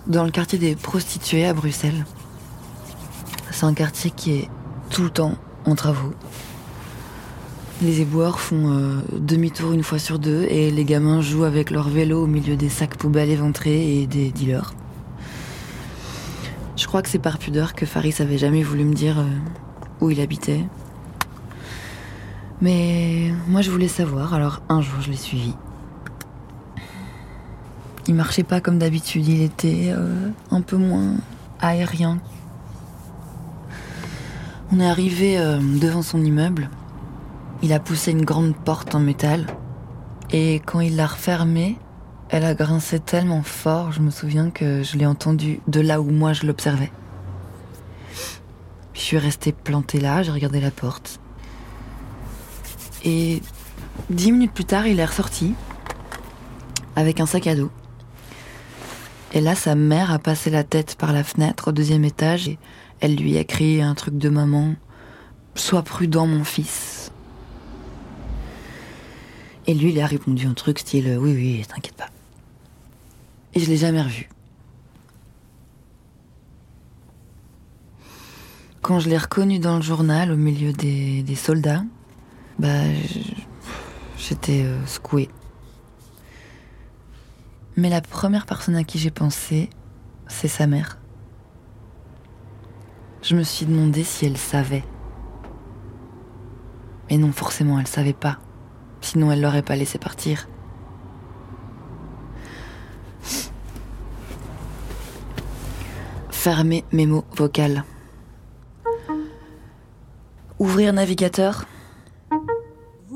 dans 0.06 0.24
le 0.24 0.30
quartier 0.30 0.58
des 0.58 0.76
prostituées 0.76 1.44
à 1.44 1.52
Bruxelles. 1.52 2.06
C'est 3.50 3.66
un 3.66 3.74
quartier 3.74 4.10
qui 4.10 4.32
est 4.32 4.48
tout 4.88 5.02
le 5.02 5.10
temps 5.10 5.34
en 5.66 5.74
travaux. 5.74 6.14
Les 7.82 8.00
éboueurs 8.00 8.40
font 8.40 8.72
euh, 8.72 9.02
demi-tour 9.12 9.72
une 9.72 9.82
fois 9.82 9.98
sur 9.98 10.18
deux 10.18 10.44
et 10.44 10.70
les 10.70 10.84
gamins 10.86 11.20
jouent 11.20 11.44
avec 11.44 11.70
leur 11.70 11.90
vélo 11.90 12.22
au 12.22 12.26
milieu 12.26 12.56
des 12.56 12.70
sacs 12.70 12.96
poubelles 12.96 13.28
éventrés 13.28 13.98
et 13.98 14.06
des 14.06 14.30
dealers. 14.30 14.72
Je 16.76 16.86
crois 16.86 17.02
que 17.02 17.10
c'est 17.10 17.18
par 17.18 17.36
pudeur 17.36 17.74
que 17.74 17.84
Faris 17.84 18.14
avait 18.20 18.38
jamais 18.38 18.62
voulu 18.62 18.84
me 18.84 18.94
dire 18.94 19.18
euh, 19.18 19.28
où 20.00 20.08
il 20.08 20.22
habitait. 20.22 20.64
Mais 22.60 23.32
moi 23.48 23.60
je 23.62 23.70
voulais 23.70 23.88
savoir, 23.88 24.34
alors 24.34 24.62
un 24.68 24.80
jour 24.80 25.00
je 25.00 25.10
l'ai 25.10 25.16
suivi. 25.16 25.54
Il 28.06 28.14
marchait 28.14 28.42
pas 28.42 28.60
comme 28.60 28.78
d'habitude, 28.78 29.26
il 29.26 29.42
était 29.42 29.88
euh, 29.88 30.28
un 30.50 30.60
peu 30.60 30.76
moins 30.76 31.14
aérien. 31.60 32.18
On 34.72 34.80
est 34.80 34.86
arrivé 34.86 35.38
euh, 35.38 35.58
devant 35.58 36.02
son 36.02 36.22
immeuble. 36.22 36.68
Il 37.62 37.72
a 37.72 37.80
poussé 37.80 38.10
une 38.10 38.24
grande 38.24 38.54
porte 38.54 38.94
en 38.94 39.00
métal. 39.00 39.46
Et 40.30 40.56
quand 40.66 40.80
il 40.80 40.96
l'a 40.96 41.06
refermée, 41.06 41.78
elle 42.28 42.44
a 42.44 42.54
grincé 42.54 42.98
tellement 42.98 43.42
fort, 43.42 43.92
je 43.92 44.00
me 44.00 44.10
souviens 44.10 44.50
que 44.50 44.82
je 44.82 44.96
l'ai 44.96 45.06
entendue 45.06 45.60
de 45.68 45.80
là 45.80 46.00
où 46.00 46.10
moi 46.10 46.32
je 46.32 46.46
l'observais. 46.46 46.90
Je 48.92 49.00
suis 49.00 49.18
restée 49.18 49.52
plantée 49.52 50.00
là, 50.00 50.22
j'ai 50.22 50.32
regardé 50.32 50.60
la 50.60 50.70
porte. 50.70 51.20
Et 53.04 53.42
dix 54.10 54.32
minutes 54.32 54.52
plus 54.52 54.64
tard, 54.64 54.86
il 54.86 54.98
est 54.98 55.04
ressorti 55.04 55.54
avec 56.96 57.20
un 57.20 57.26
sac 57.26 57.46
à 57.46 57.54
dos. 57.54 57.70
Et 59.32 59.40
là, 59.40 59.54
sa 59.54 59.74
mère 59.74 60.10
a 60.10 60.18
passé 60.18 60.48
la 60.48 60.64
tête 60.64 60.94
par 60.96 61.12
la 61.12 61.24
fenêtre 61.24 61.68
au 61.68 61.72
deuxième 61.72 62.04
étage 62.04 62.48
et 62.48 62.58
elle 63.00 63.16
lui 63.16 63.36
a 63.36 63.44
crié 63.44 63.82
un 63.82 63.94
truc 63.94 64.16
de 64.16 64.28
maman. 64.28 64.74
Sois 65.54 65.82
prudent, 65.82 66.26
mon 66.26 66.44
fils. 66.44 67.10
Et 69.66 69.74
lui, 69.74 69.90
il 69.90 70.00
a 70.00 70.06
répondu 70.06 70.46
un 70.46 70.54
truc 70.54 70.78
style 70.78 71.16
Oui, 71.20 71.32
oui, 71.34 71.64
t'inquiète 71.66 71.96
pas. 71.96 72.08
Et 73.54 73.60
je 73.60 73.68
l'ai 73.68 73.76
jamais 73.76 74.02
revu. 74.02 74.28
Quand 78.82 79.00
je 79.00 79.08
l'ai 79.08 79.18
reconnu 79.18 79.58
dans 79.58 79.76
le 79.76 79.82
journal 79.82 80.30
au 80.30 80.36
milieu 80.36 80.72
des, 80.72 81.22
des 81.22 81.34
soldats, 81.34 81.82
bah, 82.58 82.84
j'étais 84.16 84.62
euh, 84.64 84.86
secouée. 84.86 85.28
Mais 87.76 87.88
la 87.88 88.00
première 88.00 88.46
personne 88.46 88.76
à 88.76 88.84
qui 88.84 88.98
j'ai 88.98 89.10
pensé, 89.10 89.68
c'est 90.28 90.48
sa 90.48 90.66
mère. 90.66 90.98
Je 93.22 93.34
me 93.34 93.42
suis 93.42 93.66
demandé 93.66 94.04
si 94.04 94.26
elle 94.26 94.36
savait. 94.36 94.84
Mais 97.10 97.16
non, 97.16 97.32
forcément, 97.32 97.78
elle 97.80 97.86
savait 97.86 98.12
pas. 98.12 98.38
Sinon, 99.00 99.32
elle 99.32 99.40
l'aurait 99.40 99.62
pas 99.62 99.76
laissé 99.76 99.98
partir. 99.98 100.48
Fermer 106.30 106.84
mémo 106.92 107.24
vocal. 107.34 107.84
Ouvrir 110.58 110.92
navigateur. 110.92 111.64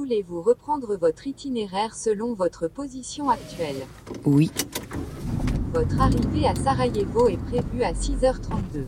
Voulez-vous 0.08 0.40
reprendre 0.40 0.96
votre 0.96 1.26
itinéraire 1.26 1.94
selon 1.94 2.32
votre 2.32 2.66
position 2.66 3.28
actuelle? 3.28 3.76
Oui. 4.24 4.50
Votre 5.74 6.00
arrivée 6.00 6.46
à 6.46 6.54
Sarajevo 6.54 7.28
est 7.28 7.36
prévue 7.36 7.82
à 7.82 7.92
6h32. 7.92 8.86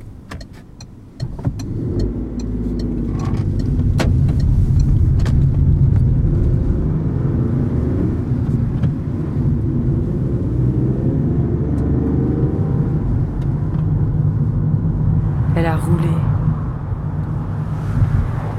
Elle 15.54 15.66
a 15.66 15.76
roulé, 15.76 16.08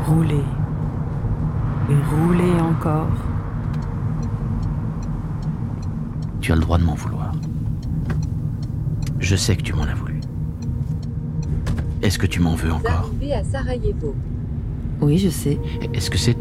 roulé 0.06 0.43
et 1.89 2.15
roulé 2.15 2.52
encore. 2.60 3.08
Tu 6.39 6.52
as 6.52 6.56
le 6.56 6.62
droit 6.62 6.78
de 6.78 6.84
m'en 6.84 6.95
vouloir. 6.95 7.32
Je 9.32 9.38
sais 9.38 9.56
que 9.56 9.62
tu 9.62 9.72
m'en 9.72 9.84
as 9.84 9.94
voulu. 9.94 10.20
Est-ce 12.02 12.20
que 12.20 12.26
tu 12.26 12.41
m'en 12.41 12.54
veux 12.54 12.74
encore? 12.74 13.10
À 13.34 13.44
Sarajevo. 13.46 14.13
Oui, 15.00 15.17
je 15.20 15.30
sais. 15.30 15.58
Est-ce 15.94 16.10
que 16.10 16.17
c'est 16.17 16.36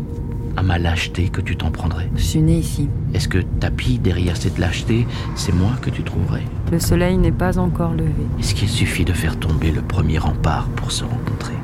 à 0.57 0.64
ma 0.64 0.76
lâcheté 0.76 1.29
que 1.29 1.40
tu 1.40 1.55
t'en 1.55 1.70
prendrais? 1.70 2.11
Je 2.16 2.22
suis 2.24 2.42
née 2.42 2.59
ici. 2.59 2.88
Est-ce 3.14 3.29
que 3.29 3.38
tapis 3.38 4.00
derrière 4.00 4.37
cette 4.37 4.59
lâcheté, 4.59 5.07
c'est 5.37 5.55
moi 5.55 5.70
que 5.81 5.88
tu 5.88 6.03
trouverais? 6.03 6.42
Le 6.72 6.81
soleil 6.81 7.16
n'est 7.16 7.31
pas 7.31 7.61
encore 7.61 7.92
levé. 7.92 8.26
Est-ce 8.40 8.57
qu'il 8.57 8.68
suffit 8.68 9.05
de 9.05 9.12
faire 9.12 9.38
tomber 9.38 9.70
le 9.70 9.83
premier 9.83 10.18
rempart 10.18 10.66
pour 10.70 10.90
se 10.90 11.05
rencontrer? 11.05 11.55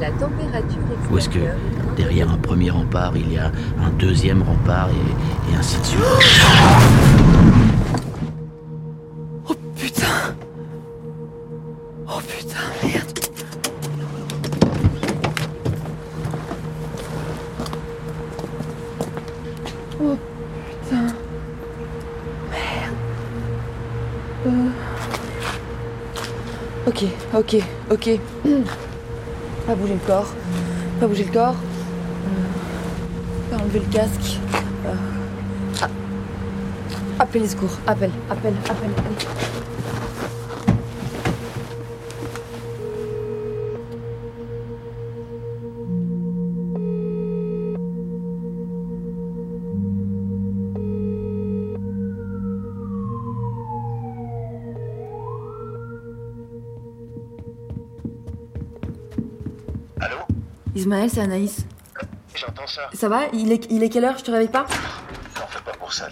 La 0.00 0.12
température 0.12 0.78
Ou 1.10 1.18
est-ce 1.18 1.28
que 1.28 1.40
derrière 1.96 2.30
un 2.30 2.38
premier 2.38 2.70
rempart, 2.70 3.16
il 3.16 3.32
y 3.32 3.36
a 3.36 3.50
un 3.84 3.90
deuxième 3.98 4.44
rempart 4.44 4.90
et, 4.90 5.52
et 5.52 5.56
ainsi 5.56 5.76
de 5.80 5.86
suite? 5.86 7.19
Merde 20.90 21.14
Euh. 24.46 24.70
Ok, 26.86 27.04
ok, 27.34 27.56
ok. 27.90 28.10
Pas 29.66 29.74
bouger 29.74 29.92
le 29.94 30.06
corps. 30.06 30.32
Pas 30.98 31.06
bouger 31.06 31.24
le 31.24 31.32
corps. 31.32 31.54
Euh. 31.54 33.50
Pas 33.50 33.62
enlever 33.62 33.80
le 33.80 33.92
casque. 33.92 34.38
Euh. 34.86 34.94
Ah. 35.82 35.88
Appelle 37.18 37.42
les 37.42 37.48
secours. 37.48 37.78
Appelle, 37.86 38.10
appelle, 38.30 38.54
appelle, 38.64 38.90
appelle. 38.96 39.59
Ismaël, 60.80 61.10
c'est 61.10 61.20
Anaïs. 61.20 61.64
J'entends 62.34 62.66
ça. 62.66 62.82
Ça 62.94 63.08
va 63.08 63.22
il 63.32 63.52
est, 63.52 63.66
il 63.70 63.82
est 63.82 63.88
quelle 63.90 64.04
heure 64.04 64.16
Je 64.18 64.24
te 64.24 64.30
réveille 64.30 64.48
pas 64.48 64.62
N'en 65.38 65.46
fais 65.46 65.60
pas 65.64 65.72
pour 65.72 65.92
ça. 65.92 66.08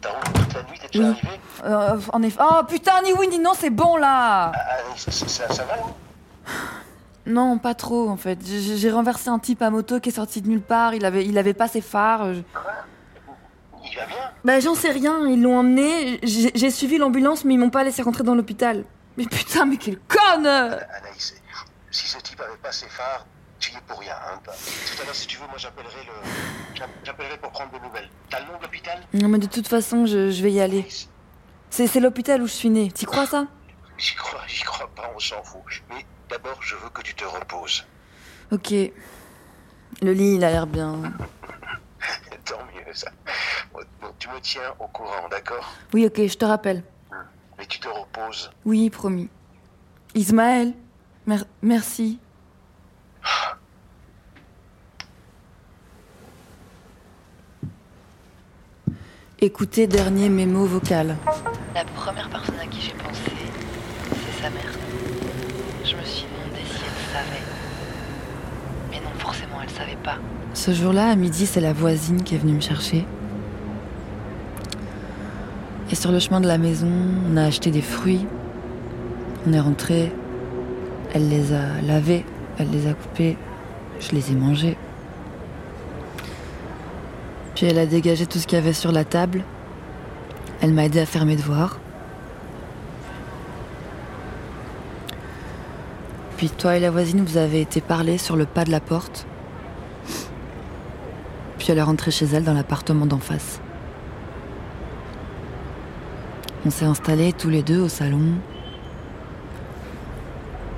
T'as 0.00 0.10
roulé 0.10 0.32
toute 0.44 0.54
la 0.54 0.62
nuit, 0.64 0.78
t'es 0.80 0.86
déjà 0.98 1.08
Oui. 1.08 1.16
arrivé 1.24 1.40
Euh, 1.64 1.98
En 2.12 2.22
effet. 2.22 2.38
Oh 2.40 2.62
putain, 2.68 3.02
ni 3.02 3.12
oui 3.14 3.26
ni 3.28 3.38
non, 3.38 3.52
c'est 3.58 3.70
bon 3.70 3.96
là 3.96 4.52
Ah, 4.54 4.60
ça, 4.96 5.10
ça- 5.10 5.64
va 5.64 5.76
là 5.76 5.82
Non, 7.26 7.58
pas 7.58 7.74
trop 7.74 8.08
en 8.08 8.16
fait. 8.16 8.38
J'ai 8.44 8.90
renversé 8.92 9.30
un 9.30 9.38
type 9.38 9.62
à 9.62 9.70
moto 9.70 9.98
qui 9.98 10.10
est 10.10 10.12
sorti 10.12 10.42
de 10.42 10.48
nulle 10.48 10.60
part. 10.60 10.94
Il 10.94 11.04
avait, 11.04 11.24
il 11.24 11.36
avait 11.38 11.54
pas 11.54 11.66
ses 11.68 11.80
phares. 11.80 12.34
je- 12.34 12.40
Il 13.90 13.96
va 13.96 14.06
bien 14.06 14.16
Bah 14.44 14.60
j'en 14.60 14.74
sais 14.74 14.90
rien, 14.90 15.26
ils 15.26 15.42
l'ont 15.42 15.58
emmené. 15.58 16.20
J'ai 16.22 16.52
j'ai 16.54 16.70
suivi 16.70 16.98
l'ambulance, 16.98 17.44
mais 17.44 17.54
ils 17.54 17.58
m'ont 17.58 17.70
pas 17.70 17.82
laissé 17.84 18.02
rentrer 18.02 18.22
dans 18.22 18.34
l'hôpital. 18.34 18.84
Mais 19.16 19.24
putain, 19.24 19.64
mais 19.64 19.76
quelle 19.78 19.98
conne 20.00 20.46
Anaïs, 20.46 21.34
si 21.90 22.06
ce 22.06 22.18
type 22.18 22.40
avait 22.40 22.56
pas 22.62 22.72
ses 22.72 22.88
phares, 22.88 23.24
tu 23.64 23.72
y 23.72 23.76
es 23.76 23.80
pour 23.86 23.98
rien. 23.98 24.14
Hein. 24.28 24.40
Tout 24.44 25.02
à 25.02 25.04
l'heure, 25.06 25.14
si 25.14 25.26
tu 25.26 25.36
veux, 25.38 25.46
moi 25.46 25.56
j'appellerai 25.56 26.04
le. 26.06 26.12
j'app- 26.74 26.90
J'appellerai 27.04 27.38
pour 27.38 27.50
prendre 27.50 27.70
des 27.72 27.80
nouvelles. 27.80 28.08
T'as 28.30 28.40
le 28.40 28.46
nom 28.46 28.58
de 28.58 28.62
l'hôpital? 28.62 29.00
Non 29.14 29.28
mais 29.28 29.38
de 29.38 29.46
toute 29.46 29.68
façon, 29.68 30.06
je, 30.06 30.30
je 30.30 30.42
vais 30.42 30.52
y 30.52 30.60
aller. 30.60 30.86
C'est 31.70 31.98
l'hôpital 32.00 32.40
où 32.42 32.46
je 32.46 32.52
suis 32.52 32.70
née. 32.70 32.90
T'y 32.92 33.04
crois 33.06 33.26
ça? 33.26 33.46
J'y 33.98 34.14
crois, 34.14 34.42
j'y 34.46 34.62
crois 34.62 34.88
pas, 34.94 35.10
on 35.14 35.18
s'en 35.18 35.42
fout. 35.42 35.62
Mais 35.90 36.04
d'abord, 36.28 36.60
je 36.62 36.76
veux 36.76 36.88
que 36.90 37.02
tu 37.02 37.14
te 37.14 37.24
reposes. 37.24 37.84
Ok. 38.52 38.70
Le 40.02 40.12
lit, 40.12 40.34
il 40.34 40.44
a 40.44 40.50
l'air 40.50 40.66
bien. 40.66 41.00
Tant 42.44 42.58
mieux, 42.74 42.92
ça. 42.92 43.10
Bon, 43.72 43.80
tu 44.18 44.28
me 44.28 44.38
tiens 44.40 44.74
au 44.78 44.86
courant, 44.88 45.28
d'accord? 45.30 45.72
Oui, 45.92 46.04
ok, 46.06 46.26
je 46.26 46.36
te 46.36 46.44
rappelle. 46.44 46.82
Mais 47.58 47.66
tu 47.66 47.78
te 47.80 47.88
reposes? 47.88 48.50
Oui, 48.64 48.90
promis. 48.90 49.28
Ismaël, 50.14 50.74
mer- 51.26 51.44
merci. 51.62 52.18
Écoutez 59.46 59.86
dernier 59.86 60.30
mémo 60.30 60.64
vocal. 60.64 61.18
La 61.74 61.84
première 61.84 62.30
personne 62.30 62.54
à 62.58 62.66
qui 62.66 62.80
j'ai 62.80 62.94
pensé, 62.94 63.30
c'est 64.08 64.42
sa 64.42 64.48
mère. 64.48 64.72
Je 65.84 65.94
me 65.94 66.02
suis 66.02 66.24
demandé 66.24 66.62
si 66.64 66.80
elle 66.80 67.12
savait. 67.12 67.42
Mais 68.90 68.96
non, 69.00 69.10
forcément, 69.18 69.56
elle 69.62 69.68
savait 69.68 69.98
pas. 70.02 70.16
Ce 70.54 70.72
jour-là, 70.72 71.10
à 71.10 71.14
midi, 71.14 71.44
c'est 71.44 71.60
la 71.60 71.74
voisine 71.74 72.22
qui 72.22 72.36
est 72.36 72.38
venue 72.38 72.54
me 72.54 72.62
chercher. 72.62 73.04
Et 75.90 75.94
sur 75.94 76.10
le 76.10 76.20
chemin 76.20 76.40
de 76.40 76.48
la 76.48 76.56
maison, 76.56 76.90
on 77.30 77.36
a 77.36 77.44
acheté 77.44 77.70
des 77.70 77.82
fruits. 77.82 78.26
On 79.46 79.52
est 79.52 79.60
rentré. 79.60 80.10
Elle 81.12 81.28
les 81.28 81.52
a 81.52 81.82
lavés, 81.86 82.24
elle 82.56 82.70
les 82.70 82.86
a 82.86 82.94
coupés. 82.94 83.36
Je 84.00 84.12
les 84.12 84.32
ai 84.32 84.34
mangés. 84.34 84.78
Puis 87.54 87.66
elle 87.66 87.78
a 87.78 87.86
dégagé 87.86 88.26
tout 88.26 88.38
ce 88.38 88.46
qu'il 88.46 88.58
y 88.58 88.60
avait 88.60 88.72
sur 88.72 88.92
la 88.92 89.04
table. 89.04 89.44
Elle 90.60 90.72
m'a 90.72 90.84
aidé 90.84 91.00
à 91.00 91.06
faire 91.06 91.24
mes 91.24 91.36
devoirs. 91.36 91.78
Puis 96.36 96.50
toi 96.50 96.76
et 96.76 96.80
la 96.80 96.90
voisine, 96.90 97.24
vous 97.24 97.36
avez 97.36 97.60
été 97.60 97.80
parler 97.80 98.18
sur 98.18 98.36
le 98.36 98.44
pas 98.44 98.64
de 98.64 98.70
la 98.70 98.80
porte. 98.80 99.26
Puis 101.58 101.68
elle 101.70 101.78
est 101.78 101.82
rentrée 101.82 102.10
chez 102.10 102.26
elle 102.26 102.44
dans 102.44 102.54
l'appartement 102.54 103.06
d'en 103.06 103.18
face. 103.18 103.60
On 106.66 106.70
s'est 106.70 106.86
installés 106.86 107.32
tous 107.32 107.50
les 107.50 107.62
deux 107.62 107.80
au 107.80 107.88
salon. 107.88 108.22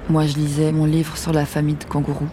Moi, 0.09 0.27
je 0.27 0.35
lisais 0.35 0.73
mon 0.73 0.85
livre 0.85 1.17
sur 1.17 1.33
la 1.33 1.47
famille 1.47 1.77
de 1.77 1.85
kangourous. 1.85 2.29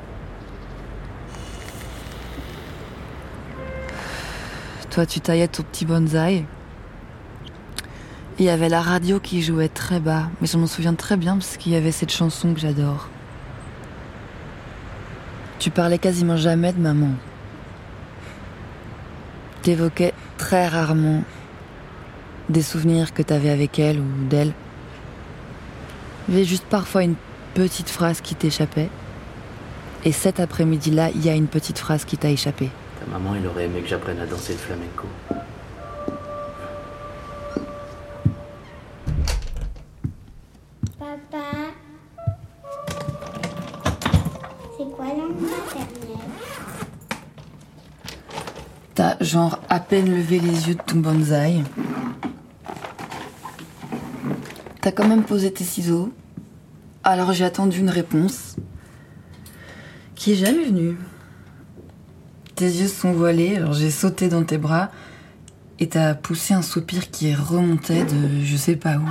Toi, 4.94 5.08
tu 5.08 5.22
taillais 5.22 5.48
ton 5.48 5.64
petit 5.64 5.86
bonsaï. 5.86 6.46
Il 8.38 8.46
y 8.46 8.50
avait 8.50 8.70
la 8.70 8.80
radio 8.80 9.20
qui 9.20 9.42
jouait 9.42 9.68
très 9.68 10.00
bas, 10.00 10.30
mais 10.40 10.46
je 10.46 10.56
m'en 10.56 10.68
souviens 10.68 10.94
très 10.94 11.18
bien 11.18 11.34
parce 11.34 11.58
qu'il 11.58 11.72
y 11.72 11.76
avait 11.76 11.92
cette 11.92 12.12
chanson 12.12 12.54
que 12.54 12.60
j'adore. 12.60 13.10
Tu 15.58 15.72
parlais 15.72 15.98
quasiment 15.98 16.38
jamais 16.38 16.74
de 16.74 16.80
maman. 16.80 17.10
T'évoquais 19.64 20.14
très 20.38 20.68
rarement 20.68 21.24
des 22.50 22.62
souvenirs 22.62 23.16
que 23.16 23.24
t'avais 23.24 23.50
avec 23.50 23.80
elle 23.80 24.00
ou 24.00 24.28
d'elle. 24.30 24.54
Il 26.28 26.36
y 26.36 26.38
avait 26.38 26.46
juste 26.46 26.66
parfois 26.66 27.02
une 27.02 27.16
petite 27.56 27.90
phrase 27.90 28.22
qui 28.22 28.36
t'échappait. 28.36 28.92
Et 30.06 30.12
cet 30.12 30.40
après-midi-là, 30.40 31.10
il 31.16 31.26
y 31.26 31.30
a 31.30 31.34
une 31.34 31.48
petite 31.48 31.80
phrase 31.80 32.06
qui 32.06 32.16
t'a 32.16 32.30
échappé. 32.30 32.70
Ta 33.04 33.12
maman, 33.12 33.36
elle 33.36 33.48
aurait 33.48 33.66
aimé 33.66 33.82
que 33.82 33.88
j'apprenne 33.88 34.20
à 34.20 34.26
danser 34.26 34.54
le 34.54 34.60
flamenco. 34.60 35.08
Papa, 40.98 41.46
c'est 44.78 44.90
quoi 44.96 45.06
langue 45.08 45.42
maternelle 45.42 46.18
T'as 48.96 49.22
genre 49.22 49.60
à 49.70 49.80
peine 49.80 50.10
levé 50.16 50.40
les 50.40 50.70
yeux 50.70 50.76
de 50.76 50.82
ton 50.82 50.98
bonsaï. 50.98 51.64
T'as 54.82 54.92
quand 54.92 55.08
même 55.08 55.24
posé 55.24 55.52
tes 55.52 55.64
ciseaux. 55.64 56.14
Alors 57.04 57.34
j'ai 57.34 57.44
attendu 57.44 57.80
une 57.80 57.90
réponse 57.90 58.56
qui 60.16 60.34
est 60.34 60.36
jamais 60.36 60.64
venue. 60.64 60.96
Tes 62.56 62.66
yeux 62.66 62.88
sont 62.88 63.14
voilés, 63.14 63.56
alors 63.58 63.74
j'ai 63.74 63.90
sauté 63.90 64.30
dans 64.30 64.44
tes 64.44 64.60
bras 64.60 64.92
et 65.80 65.90
t'as 65.90 66.14
poussé 66.14 66.54
un 66.54 66.62
soupir 66.62 67.10
qui 67.10 67.34
remontait 67.34 68.06
de 68.06 68.44
je 68.44 68.56
sais 68.56 68.76
pas 68.76 68.98
où. 68.98 69.10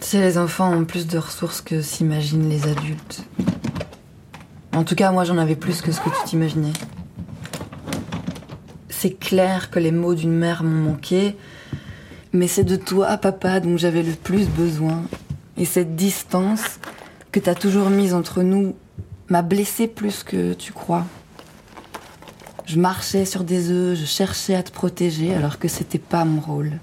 Tu 0.00 0.06
sais, 0.06 0.20
les 0.20 0.36
enfants 0.36 0.70
ont 0.72 0.84
plus 0.84 1.06
de 1.06 1.16
ressources 1.16 1.62
que 1.62 1.80
s'imaginent 1.80 2.48
les 2.50 2.66
adultes. 2.66 3.24
En 4.74 4.84
tout 4.84 4.94
cas, 4.94 5.10
moi 5.10 5.24
j'en 5.24 5.38
avais 5.38 5.56
plus 5.56 5.80
que 5.80 5.90
ce 5.90 6.00
que 6.00 6.10
tu 6.10 6.24
t'imaginais. 6.26 6.72
C'est 8.90 9.18
clair 9.18 9.70
que 9.70 9.78
les 9.78 9.92
mots 9.92 10.14
d'une 10.14 10.36
mère 10.36 10.64
m'ont 10.64 10.90
manqué, 10.90 11.36
mais 12.32 12.46
c'est 12.46 12.64
de 12.64 12.76
toi, 12.76 13.16
papa, 13.16 13.60
dont 13.60 13.76
j'avais 13.78 14.02
le 14.02 14.12
plus 14.12 14.48
besoin. 14.48 15.02
Et 15.56 15.64
cette 15.64 15.96
distance 15.96 16.78
que 17.32 17.40
t'as 17.40 17.54
toujours 17.54 17.90
mise 17.90 18.12
entre 18.12 18.42
nous 18.42 18.76
m'a 19.28 19.42
blessé 19.42 19.88
plus 19.88 20.22
que 20.22 20.54
tu 20.54 20.72
crois. 20.72 21.04
Je 22.66 22.78
marchais 22.78 23.24
sur 23.24 23.44
des 23.44 23.70
œufs, 23.70 23.98
je 23.98 24.04
cherchais 24.04 24.54
à 24.54 24.62
te 24.62 24.70
protéger 24.70 25.34
alors 25.34 25.58
que 25.58 25.68
c'était 25.68 25.98
pas 25.98 26.24
mon 26.24 26.40
rôle. 26.40 26.78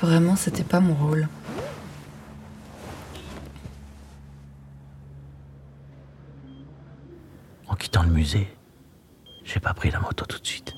Vraiment, 0.00 0.36
c'était 0.36 0.64
pas 0.64 0.80
mon 0.80 0.94
rôle. 0.94 1.28
En 7.66 7.74
quittant 7.76 8.02
le 8.02 8.10
musée, 8.10 8.48
j'ai 9.44 9.60
pas 9.60 9.74
pris 9.74 9.90
la 9.90 10.00
moto 10.00 10.24
tout 10.24 10.38
de 10.38 10.46
suite. 10.46 10.74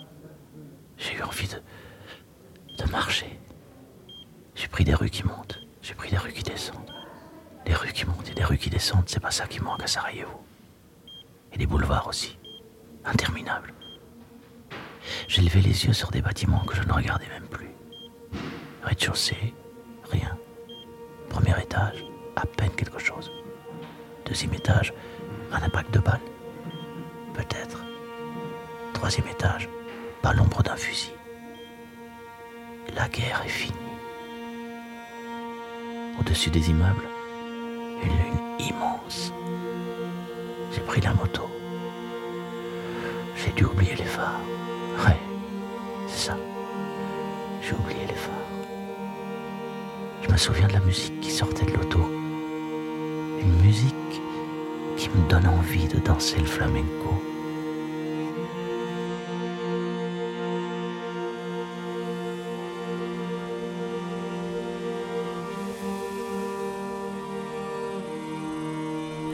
J'ai 0.99 1.17
eu 1.17 1.23
envie 1.23 1.49
de, 1.49 2.85
de 2.85 2.91
marcher. 2.91 3.39
J'ai 4.57 4.69
pris 4.69 4.85
des 4.85 4.95
rues 4.95 5.11
qui 5.11 5.25
montent, 5.25 5.59
j'ai 5.83 5.95
pris 5.95 6.11
des 6.11 6.17
rues 6.17 6.33
qui 6.33 6.43
descendent. 6.45 6.95
Des 7.67 7.75
rues 7.75 7.93
qui 7.93 8.07
montent 8.07 8.31
et 8.31 8.35
des 8.35 8.45
rues 8.45 8.59
qui 8.59 8.71
descendent, 8.71 9.09
c'est 9.09 9.21
pas 9.21 9.31
ça 9.31 9.47
qui 9.47 9.61
manque 9.61 9.83
à 9.83 9.87
Sarajevo. 9.87 10.41
Et 11.53 11.59
des 11.59 11.67
boulevards 11.67 12.07
aussi, 12.07 12.39
interminables. 13.05 13.75
J'ai 15.29 15.43
levé 15.43 15.61
les 15.61 15.85
yeux 15.87 15.93
sur 15.93 16.11
des 16.11 16.23
bâtiments 16.23 16.65
que 16.65 16.77
je 16.77 16.83
ne 16.83 16.93
regardais 16.93 17.29
même 17.29 17.49
plus. 17.49 17.71
Rez-de-chaussée, 18.85 19.55
rien. 20.11 20.39
Premier 21.29 21.61
étage, 21.61 22.05
à 22.37 22.47
peine 22.47 22.71
quelque 22.71 22.99
chose. 22.99 23.31
Deuxième 24.25 24.55
étage, 24.55 24.95
un 25.53 25.63
impact 25.63 25.93
de 25.93 25.99
balle. 25.99 26.21
Peut-être. 27.35 27.83
Troisième 28.95 29.27
étage, 29.27 29.69
pas 30.23 30.33
l'ombre 30.33 30.63
d'un 30.63 30.77
fusil. 30.77 31.13
La 32.95 33.09
guerre 33.09 33.43
est 33.45 33.49
finie. 33.49 33.92
Au-dessus 36.19 36.51
des 36.51 36.71
immeubles, 36.71 37.09
une 38.03 38.11
lune 38.11 38.41
immense. 38.59 39.33
J'ai 40.73 40.81
pris 40.81 41.01
la 41.01 41.15
moto. 41.15 41.43
J'ai 43.37 43.53
dû 43.53 43.65
oublier 43.65 43.97
les 43.97 44.05
phares. 44.05 44.41
Ouais, 45.07 45.17
c'est 46.07 46.29
ça. 46.29 46.37
J'ai 47.63 47.75
oublié 47.75 48.07
les 48.07 48.15
phares. 48.15 48.33
Je 50.23 50.31
me 50.31 50.37
souviens 50.37 50.69
de 50.69 50.75
la 50.75 50.81
musique 50.81 51.19
qui 51.21 51.31
sortait 51.31 51.65
de 51.67 51.73
l'auto. 51.73 52.01
Une 53.41 53.63
musique 53.63 53.95
qui 54.97 55.09
me 55.09 55.29
donne 55.29 55.49
envie 55.49 55.89
de 55.89 55.99
danser 55.99 56.39
le 56.39 56.47
flamenco. 56.47 57.23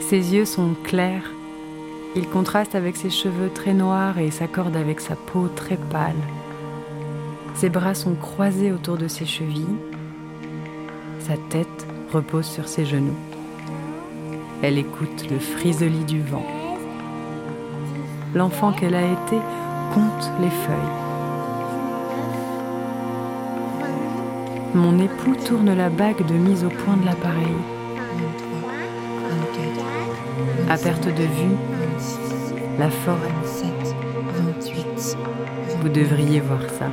Ses 0.09 0.33
yeux 0.33 0.45
sont 0.45 0.73
clairs. 0.83 1.29
Ils 2.15 2.27
contrastent 2.27 2.73
avec 2.73 2.95
ses 2.95 3.11
cheveux 3.11 3.51
très 3.53 3.75
noirs 3.75 4.17
et 4.17 4.31
s'accordent 4.31 4.75
avec 4.75 5.01
sa 5.01 5.15
peau 5.15 5.47
très 5.55 5.77
pâle. 5.77 6.15
Ses 7.53 7.69
bras 7.69 7.93
sont 7.93 8.15
croisés 8.15 8.71
autour 8.71 8.97
de 8.97 9.07
ses 9.07 9.27
chevilles. 9.27 9.77
Sa 11.19 11.37
tête 11.51 11.85
repose 12.11 12.47
sur 12.47 12.67
ses 12.67 12.85
genoux. 12.85 13.19
Elle 14.63 14.79
écoute 14.79 15.29
le 15.29 15.37
frisoli 15.37 16.03
du 16.05 16.23
vent. 16.23 16.47
L'enfant 18.33 18.71
qu'elle 18.71 18.95
a 18.95 19.05
été 19.05 19.37
compte 19.93 20.31
les 20.41 20.49
feuilles. 20.49 20.75
Mon 24.73 24.97
époux 24.97 25.35
tourne 25.45 25.71
la 25.75 25.89
bague 25.89 26.25
de 26.25 26.33
mise 26.33 26.63
au 26.63 26.69
point 26.69 26.97
de 26.97 27.05
l'appareil. 27.05 27.78
À 30.69 30.77
perte 30.77 31.07
de 31.07 31.23
vue, 31.23 31.57
la 32.77 32.91
forêt. 32.91 33.17
Vous 35.81 35.89
devriez 35.89 36.39
voir 36.41 36.61
ça. 36.77 36.91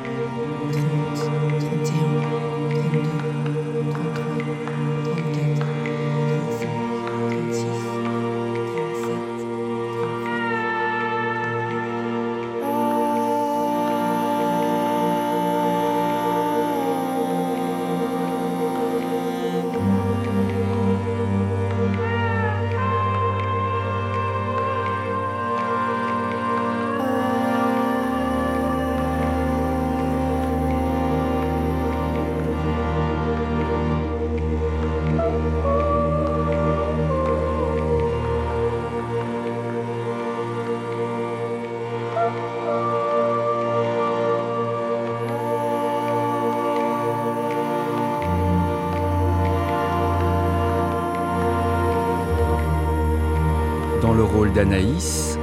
d'Anaïs, 54.57 55.39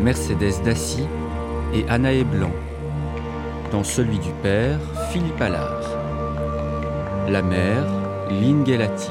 Mercedes 0.00 0.62
Dassy 0.64 1.06
et 1.74 1.84
Anaé 1.90 2.24
Blanc. 2.24 2.52
Dans 3.70 3.84
celui 3.84 4.18
du 4.18 4.30
père, 4.42 4.78
Philippe 5.10 5.42
Allard. 5.42 5.82
La 7.28 7.42
mère, 7.42 7.84
Lynn 8.30 8.64
Gelati. 8.64 9.10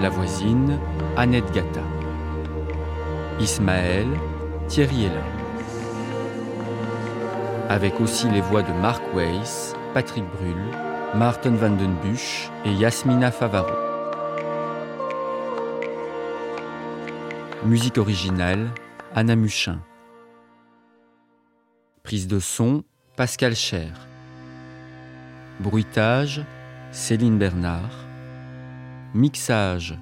La 0.00 0.08
voisine, 0.08 0.78
Annette 1.18 1.52
Gata. 1.52 1.82
Ismaël, 3.38 4.06
Thierry 4.68 5.04
Hélin. 5.04 5.28
Avec 7.68 8.00
aussi 8.00 8.26
les 8.30 8.40
voix 8.40 8.62
de 8.62 8.72
Mark 8.80 9.02
Weiss, 9.14 9.74
Patrick 9.92 10.24
Brull, 10.38 10.62
Martin 11.14 11.56
Van 11.56 11.76
Den 11.76 11.94
Busch 12.02 12.50
et 12.64 12.72
Yasmina 12.72 13.30
Favaro. 13.30 13.81
Musique 17.64 17.98
originale, 17.98 18.70
Anna 19.14 19.36
Muchin. 19.36 19.78
Prise 22.02 22.26
de 22.26 22.40
son, 22.40 22.82
Pascal 23.16 23.54
Cher. 23.54 24.08
Bruitage, 25.60 26.42
Céline 26.90 27.38
Bernard. 27.38 28.04
Mixage, 29.14 29.96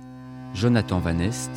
Jonathan 0.55 1.01
Van 1.01 1.19
Est. 1.19 1.51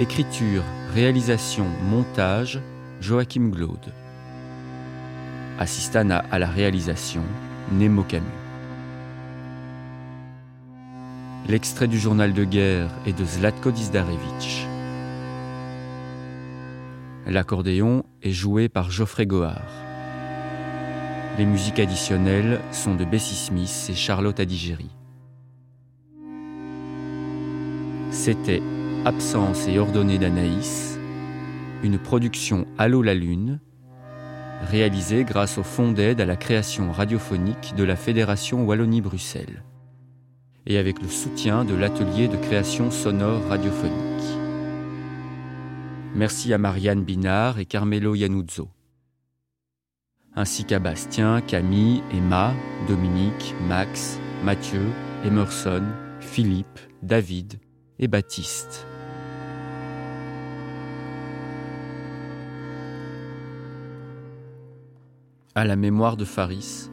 Écriture, 0.00 0.64
réalisation, 0.92 1.66
montage, 1.88 2.58
Joachim 3.00 3.50
Glaude. 3.50 3.92
Assistana 5.60 6.24
à 6.32 6.40
la 6.40 6.48
réalisation, 6.48 7.22
Nemo 7.70 8.02
Camus. 8.02 8.45
L'extrait 11.48 11.86
du 11.86 11.96
journal 11.96 12.32
de 12.32 12.42
guerre 12.42 12.90
est 13.06 13.16
de 13.16 13.24
Zlatko 13.24 13.70
Dizdarevich. 13.70 14.66
L'accordéon 17.24 18.04
est 18.20 18.32
joué 18.32 18.68
par 18.68 18.90
Geoffrey 18.90 19.26
Gohard. 19.26 19.70
Les 21.38 21.44
musiques 21.44 21.78
additionnelles 21.78 22.60
sont 22.72 22.96
de 22.96 23.04
Bessie 23.04 23.36
Smith 23.36 23.86
et 23.88 23.94
Charlotte 23.94 24.40
Adigéry. 24.40 24.90
C'était 28.10 28.62
Absence 29.04 29.68
et 29.68 29.78
ordonnée 29.78 30.18
d'Anaïs, 30.18 30.98
une 31.84 31.98
production 31.98 32.66
Allô 32.76 33.02
la 33.02 33.14
Lune, 33.14 33.60
réalisée 34.68 35.22
grâce 35.22 35.58
au 35.58 35.62
fonds 35.62 35.92
d'aide 35.92 36.20
à 36.20 36.26
la 36.26 36.34
création 36.34 36.90
radiophonique 36.90 37.74
de 37.76 37.84
la 37.84 37.94
Fédération 37.94 38.64
Wallonie-Bruxelles 38.64 39.62
et 40.66 40.78
avec 40.78 41.00
le 41.00 41.08
soutien 41.08 41.64
de 41.64 41.74
l'atelier 41.74 42.28
de 42.28 42.36
création 42.36 42.90
sonore 42.90 43.42
radiophonique. 43.48 43.94
Merci 46.14 46.52
à 46.52 46.58
Marianne 46.58 47.04
Binard 47.04 47.58
et 47.58 47.66
Carmelo 47.66 48.14
Yanuzzo, 48.14 48.68
ainsi 50.34 50.64
qu'à 50.64 50.78
Bastien, 50.78 51.40
Camille, 51.40 52.02
Emma, 52.12 52.54
Dominique, 52.88 53.54
Max, 53.68 54.18
Mathieu, 54.42 54.82
Emerson, 55.24 55.84
Philippe, 56.20 56.80
David 57.02 57.60
et 57.98 58.08
Baptiste. 58.08 58.86
À 65.54 65.64
la 65.64 65.76
mémoire 65.76 66.16
de 66.16 66.26
Faris, 66.26 66.90